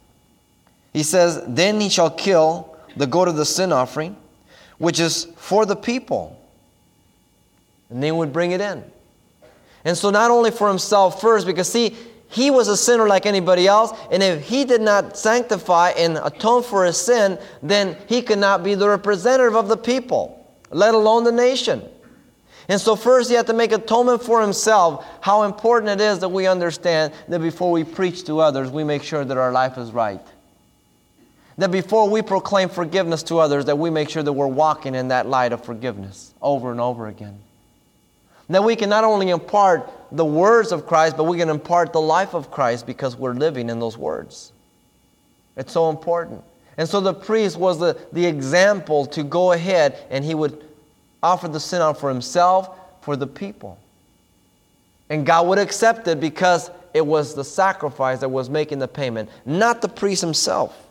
He 0.91 1.03
says, 1.03 1.41
Then 1.47 1.79
he 1.79 1.87
shall 1.87 2.11
kill 2.11 2.75
the 2.97 3.07
goat 3.07 3.29
of 3.29 3.37
the 3.37 3.45
sin 3.45 3.71
offering, 3.71 4.17
which 4.79 4.99
is 4.99 5.27
for 5.37 5.65
the 5.65 5.75
people. 5.75 6.37
And 7.89 8.03
they 8.03 8.11
would 8.11 8.33
bring 8.33 8.51
it 8.51 8.59
in. 8.59 8.83
And 9.85 9.97
so, 9.97 10.09
not 10.09 10.31
only 10.31 10.51
for 10.51 10.67
himself 10.67 11.21
first, 11.21 11.45
because 11.45 11.71
see, 11.71 11.95
he 12.29 12.51
was 12.51 12.67
a 12.67 12.75
sinner 12.75 13.07
like 13.07 13.25
anybody 13.25 13.67
else, 13.67 13.97
and 14.11 14.21
if 14.21 14.43
he 14.43 14.65
did 14.65 14.81
not 14.81 15.17
sanctify 15.17 15.91
and 15.91 16.17
atone 16.17 16.63
for 16.63 16.85
his 16.85 16.97
sin, 16.97 17.39
then 17.63 17.97
he 18.07 18.21
could 18.21 18.39
not 18.39 18.63
be 18.63 18.75
the 18.75 18.87
representative 18.89 19.55
of 19.55 19.69
the 19.69 19.77
people, 19.77 20.45
let 20.71 20.93
alone 20.93 21.23
the 21.23 21.31
nation. 21.31 21.81
And 22.69 22.81
so, 22.81 22.97
first, 22.97 23.29
he 23.29 23.35
had 23.35 23.47
to 23.47 23.53
make 23.53 23.71
atonement 23.71 24.21
for 24.21 24.41
himself. 24.41 25.05
How 25.21 25.43
important 25.43 26.01
it 26.01 26.03
is 26.03 26.19
that 26.19 26.29
we 26.29 26.47
understand 26.47 27.13
that 27.29 27.39
before 27.39 27.71
we 27.71 27.85
preach 27.85 28.25
to 28.25 28.41
others, 28.41 28.69
we 28.69 28.83
make 28.83 29.03
sure 29.03 29.23
that 29.23 29.37
our 29.37 29.53
life 29.53 29.77
is 29.77 29.91
right. 29.91 30.21
That 31.57 31.71
before 31.71 32.09
we 32.09 32.21
proclaim 32.21 32.67
forgiveness 32.67 33.23
to 33.23 33.39
others, 33.39 33.65
that 33.65 33.77
we 33.77 33.89
make 33.89 34.09
sure 34.09 34.21
that 34.21 34.33
we're 34.33 34.47
walking 34.47 34.95
in 34.95 35.07
that 35.07 35.27
light 35.27 35.53
of 35.53 35.63
forgiveness 35.63 36.33
over 36.41 36.71
and 36.71 36.81
over 36.81 37.07
again. 37.07 37.39
That 38.49 38.63
we 38.63 38.75
can 38.75 38.89
not 38.89 39.03
only 39.03 39.29
impart 39.29 39.91
the 40.11 40.25
words 40.25 40.71
of 40.71 40.87
Christ, 40.87 41.17
but 41.17 41.25
we 41.25 41.37
can 41.37 41.49
impart 41.49 41.91
the 41.91 42.01
life 42.01 42.33
of 42.33 42.49
Christ 42.49 42.85
because 42.85 43.17
we're 43.17 43.33
living 43.33 43.69
in 43.69 43.79
those 43.79 43.97
words. 43.97 44.53
It's 45.57 45.73
so 45.73 45.89
important. 45.89 46.43
And 46.77 46.87
so 46.87 47.01
the 47.01 47.13
priest 47.13 47.57
was 47.57 47.79
the, 47.79 47.97
the 48.13 48.25
example 48.25 49.05
to 49.07 49.23
go 49.23 49.51
ahead 49.51 49.97
and 50.09 50.23
he 50.23 50.35
would 50.35 50.63
offer 51.21 51.47
the 51.47 51.59
sin 51.59 51.81
out 51.81 51.99
for 51.99 52.09
himself, 52.09 52.77
for 53.01 53.15
the 53.15 53.27
people. 53.27 53.77
And 55.09 55.25
God 55.25 55.47
would 55.47 55.57
accept 55.57 56.07
it 56.07 56.19
because 56.19 56.69
it 56.93 57.05
was 57.05 57.33
the 57.33 57.43
sacrifice 57.43 58.19
that 58.19 58.29
was 58.29 58.49
making 58.49 58.79
the 58.79 58.87
payment, 58.87 59.29
not 59.45 59.81
the 59.81 59.89
priest 59.89 60.21
himself. 60.21 60.87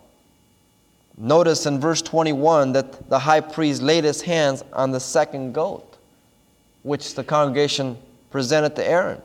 Notice 1.18 1.66
in 1.66 1.80
verse 1.80 2.02
21 2.02 2.72
that 2.72 3.08
the 3.08 3.18
high 3.18 3.40
priest 3.40 3.82
laid 3.82 4.04
his 4.04 4.20
hands 4.20 4.62
on 4.72 4.90
the 4.90 5.00
second 5.00 5.52
goat, 5.52 5.95
which 6.87 7.16
the 7.16 7.25
congregation 7.25 7.99
presented 8.31 8.77
to 8.77 8.88
Aaron. 8.88 9.20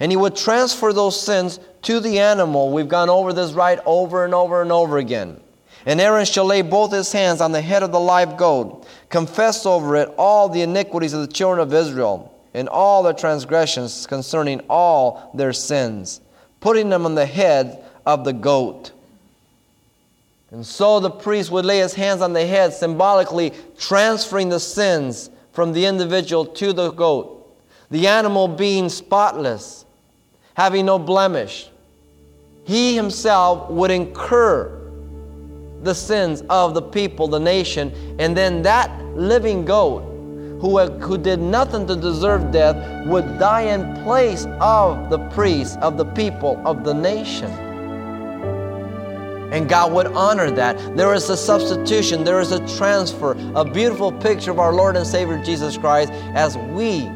And 0.00 0.12
he 0.12 0.16
would 0.16 0.36
transfer 0.36 0.92
those 0.92 1.20
sins 1.20 1.58
to 1.82 1.98
the 1.98 2.18
animal. 2.18 2.70
We've 2.70 2.88
gone 2.88 3.08
over 3.08 3.32
this 3.32 3.52
right 3.52 3.80
over 3.86 4.24
and 4.26 4.34
over 4.34 4.60
and 4.60 4.70
over 4.70 4.98
again. 4.98 5.40
And 5.86 5.98
Aaron 5.98 6.26
shall 6.26 6.44
lay 6.44 6.60
both 6.60 6.92
his 6.92 7.10
hands 7.10 7.40
on 7.40 7.52
the 7.52 7.62
head 7.62 7.82
of 7.82 7.90
the 7.90 7.98
live 7.98 8.36
goat, 8.36 8.86
confess 9.08 9.64
over 9.64 9.96
it 9.96 10.12
all 10.18 10.50
the 10.50 10.60
iniquities 10.60 11.14
of 11.14 11.22
the 11.22 11.32
children 11.32 11.60
of 11.60 11.72
Israel, 11.72 12.34
and 12.52 12.68
all 12.68 13.02
their 13.02 13.14
transgressions 13.14 14.06
concerning 14.06 14.60
all 14.68 15.30
their 15.34 15.54
sins, 15.54 16.20
putting 16.60 16.90
them 16.90 17.06
on 17.06 17.14
the 17.14 17.26
head 17.26 17.82
of 18.04 18.24
the 18.24 18.32
goat. 18.34 18.92
And 20.50 20.66
so 20.66 21.00
the 21.00 21.10
priest 21.10 21.50
would 21.50 21.64
lay 21.64 21.78
his 21.78 21.94
hands 21.94 22.20
on 22.20 22.34
the 22.34 22.46
head, 22.46 22.74
symbolically 22.74 23.54
transferring 23.78 24.50
the 24.50 24.60
sins 24.60 25.30
from 25.58 25.72
the 25.72 25.84
individual 25.86 26.46
to 26.46 26.72
the 26.72 26.92
goat. 26.92 27.52
The 27.90 28.06
animal 28.06 28.46
being 28.46 28.88
spotless, 28.88 29.84
having 30.54 30.86
no 30.86 31.00
blemish. 31.00 31.68
He 32.64 32.94
himself 32.94 33.68
would 33.68 33.90
incur 33.90 34.70
the 35.82 35.92
sins 35.92 36.44
of 36.48 36.74
the 36.74 36.82
people, 36.82 37.26
the 37.26 37.40
nation, 37.40 37.92
and 38.20 38.36
then 38.36 38.62
that 38.62 39.04
living 39.16 39.64
goat 39.64 40.02
who, 40.60 40.78
who 40.78 41.18
did 41.18 41.40
nothing 41.40 41.88
to 41.88 41.96
deserve 41.96 42.52
death 42.52 42.76
would 43.08 43.40
die 43.40 43.62
in 43.62 44.00
place 44.04 44.46
of 44.60 45.10
the 45.10 45.18
priests, 45.30 45.76
of 45.78 45.96
the 45.96 46.04
people, 46.04 46.62
of 46.64 46.84
the 46.84 46.94
nation. 46.94 47.67
And 49.50 49.68
God 49.68 49.92
would 49.92 50.08
honor 50.08 50.50
that. 50.50 50.96
There 50.96 51.14
is 51.14 51.30
a 51.30 51.36
substitution, 51.36 52.24
there 52.24 52.40
is 52.40 52.50
a 52.52 52.66
transfer, 52.76 53.34
a 53.54 53.64
beautiful 53.64 54.12
picture 54.12 54.50
of 54.50 54.58
our 54.58 54.74
Lord 54.74 54.96
and 54.96 55.06
Savior 55.06 55.42
Jesus 55.42 55.78
Christ 55.78 56.12
as 56.34 56.58
we 56.58 57.08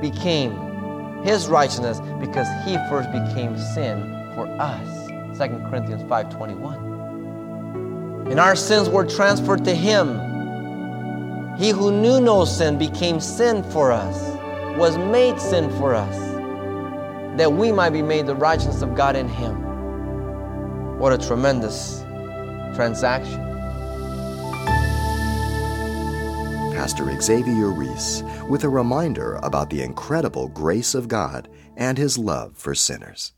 became 0.00 1.22
His 1.24 1.48
righteousness 1.48 2.00
because 2.20 2.46
He 2.66 2.76
first 2.90 3.10
became 3.10 3.56
sin 3.58 4.02
for 4.34 4.46
us. 4.60 5.06
2 5.38 5.48
Corinthians 5.70 6.02
5:21. 6.02 8.30
And 8.30 8.38
our 8.38 8.54
sins 8.54 8.90
were 8.90 9.04
transferred 9.04 9.64
to 9.64 9.74
Him. 9.74 10.20
He 11.56 11.70
who 11.70 11.90
knew 11.90 12.20
no 12.20 12.44
sin 12.44 12.76
became 12.76 13.18
sin 13.18 13.62
for 13.70 13.90
us, 13.90 14.36
was 14.76 14.98
made 14.98 15.40
sin 15.40 15.70
for 15.78 15.94
us, 15.94 16.16
that 17.38 17.52
we 17.52 17.72
might 17.72 17.90
be 17.90 18.02
made 18.02 18.26
the 18.26 18.34
righteousness 18.34 18.82
of 18.82 18.94
God 18.94 19.16
in 19.16 19.28
Him. 19.28 19.67
What 20.98 21.12
a 21.12 21.18
tremendous 21.18 22.00
transaction. 22.74 23.38
Pastor 26.74 27.20
Xavier 27.20 27.70
Reese 27.70 28.24
with 28.48 28.64
a 28.64 28.68
reminder 28.68 29.36
about 29.36 29.70
the 29.70 29.80
incredible 29.80 30.48
grace 30.48 30.96
of 30.96 31.06
God 31.06 31.48
and 31.76 31.96
His 31.96 32.18
love 32.18 32.56
for 32.56 32.74
sinners. 32.74 33.32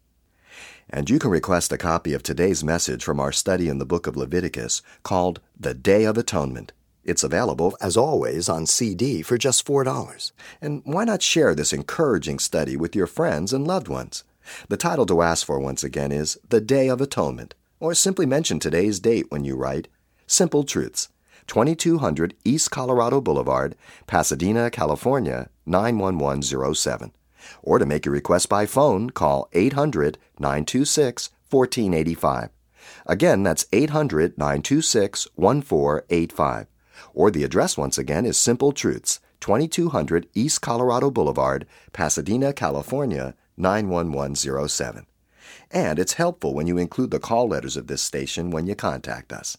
And 0.88 1.10
you 1.10 1.18
can 1.18 1.28
request 1.28 1.70
a 1.70 1.76
copy 1.76 2.14
of 2.14 2.22
today's 2.22 2.64
message 2.64 3.04
from 3.04 3.20
our 3.20 3.30
study 3.30 3.68
in 3.68 3.76
the 3.76 3.84
book 3.84 4.06
of 4.06 4.16
Leviticus 4.16 4.80
called 5.02 5.40
The 5.58 5.74
Day 5.74 6.04
of 6.04 6.16
Atonement. 6.16 6.72
It's 7.04 7.24
available, 7.24 7.76
as 7.78 7.94
always, 7.94 8.48
on 8.48 8.64
CD 8.64 9.20
for 9.20 9.36
just 9.36 9.66
$4. 9.66 10.32
And 10.62 10.80
why 10.86 11.04
not 11.04 11.20
share 11.20 11.54
this 11.54 11.74
encouraging 11.74 12.38
study 12.38 12.78
with 12.78 12.96
your 12.96 13.06
friends 13.06 13.52
and 13.52 13.66
loved 13.66 13.88
ones? 13.88 14.24
The 14.68 14.76
title 14.76 15.06
to 15.06 15.22
ask 15.22 15.46
for 15.46 15.58
once 15.58 15.84
again 15.84 16.12
is 16.12 16.38
The 16.48 16.60
Day 16.60 16.88
of 16.88 17.00
Atonement, 17.00 17.54
or 17.78 17.94
simply 17.94 18.26
mention 18.26 18.58
today's 18.58 19.00
date 19.00 19.26
when 19.30 19.44
you 19.44 19.56
write 19.56 19.88
Simple 20.26 20.64
Truths, 20.64 21.08
2200 21.46 22.34
East 22.44 22.70
Colorado 22.70 23.20
Boulevard, 23.20 23.74
Pasadena, 24.06 24.70
California 24.70 25.50
91107. 25.66 27.12
Or 27.62 27.78
to 27.78 27.86
make 27.86 28.04
your 28.04 28.12
request 28.12 28.48
by 28.48 28.66
phone, 28.66 29.10
call 29.10 29.48
800 29.52 30.18
926 30.38 31.30
1485. 31.48 32.50
Again, 33.06 33.42
that's 33.42 33.66
800 33.72 34.38
926 34.38 35.28
1485. 35.34 36.66
Or 37.14 37.30
the 37.30 37.44
address 37.44 37.76
once 37.76 37.98
again 37.98 38.26
is 38.26 38.36
Simple 38.36 38.72
Truths, 38.72 39.20
2200 39.40 40.28
East 40.34 40.60
Colorado 40.60 41.10
Boulevard, 41.10 41.66
Pasadena, 41.92 42.52
California 42.52 43.34
91107. 43.60 45.06
And 45.70 45.98
it's 45.98 46.14
helpful 46.14 46.54
when 46.54 46.66
you 46.66 46.78
include 46.78 47.10
the 47.10 47.20
call 47.20 47.48
letters 47.48 47.76
of 47.76 47.86
this 47.86 48.02
station 48.02 48.50
when 48.50 48.66
you 48.66 48.74
contact 48.74 49.32
us. 49.32 49.56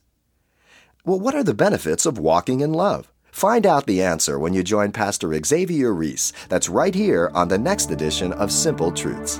Well, 1.06 1.20
what 1.20 1.36
are 1.36 1.44
the 1.44 1.54
benefits 1.54 2.06
of 2.06 2.18
walking 2.18 2.60
in 2.60 2.74
love? 2.74 3.12
Find 3.32 3.66
out 3.66 3.88
the 3.88 4.04
answer 4.04 4.38
when 4.38 4.54
you 4.54 4.62
join 4.62 4.92
Pastor 4.92 5.34
Xavier 5.44 5.94
Reese. 5.94 6.34
That's 6.50 6.70
right 6.70 6.94
here 6.94 7.32
on 7.34 7.48
the 7.48 7.58
next 7.58 7.90
edition 7.90 8.34
of 8.34 8.52
Simple 8.52 8.92
Truths. 8.92 9.40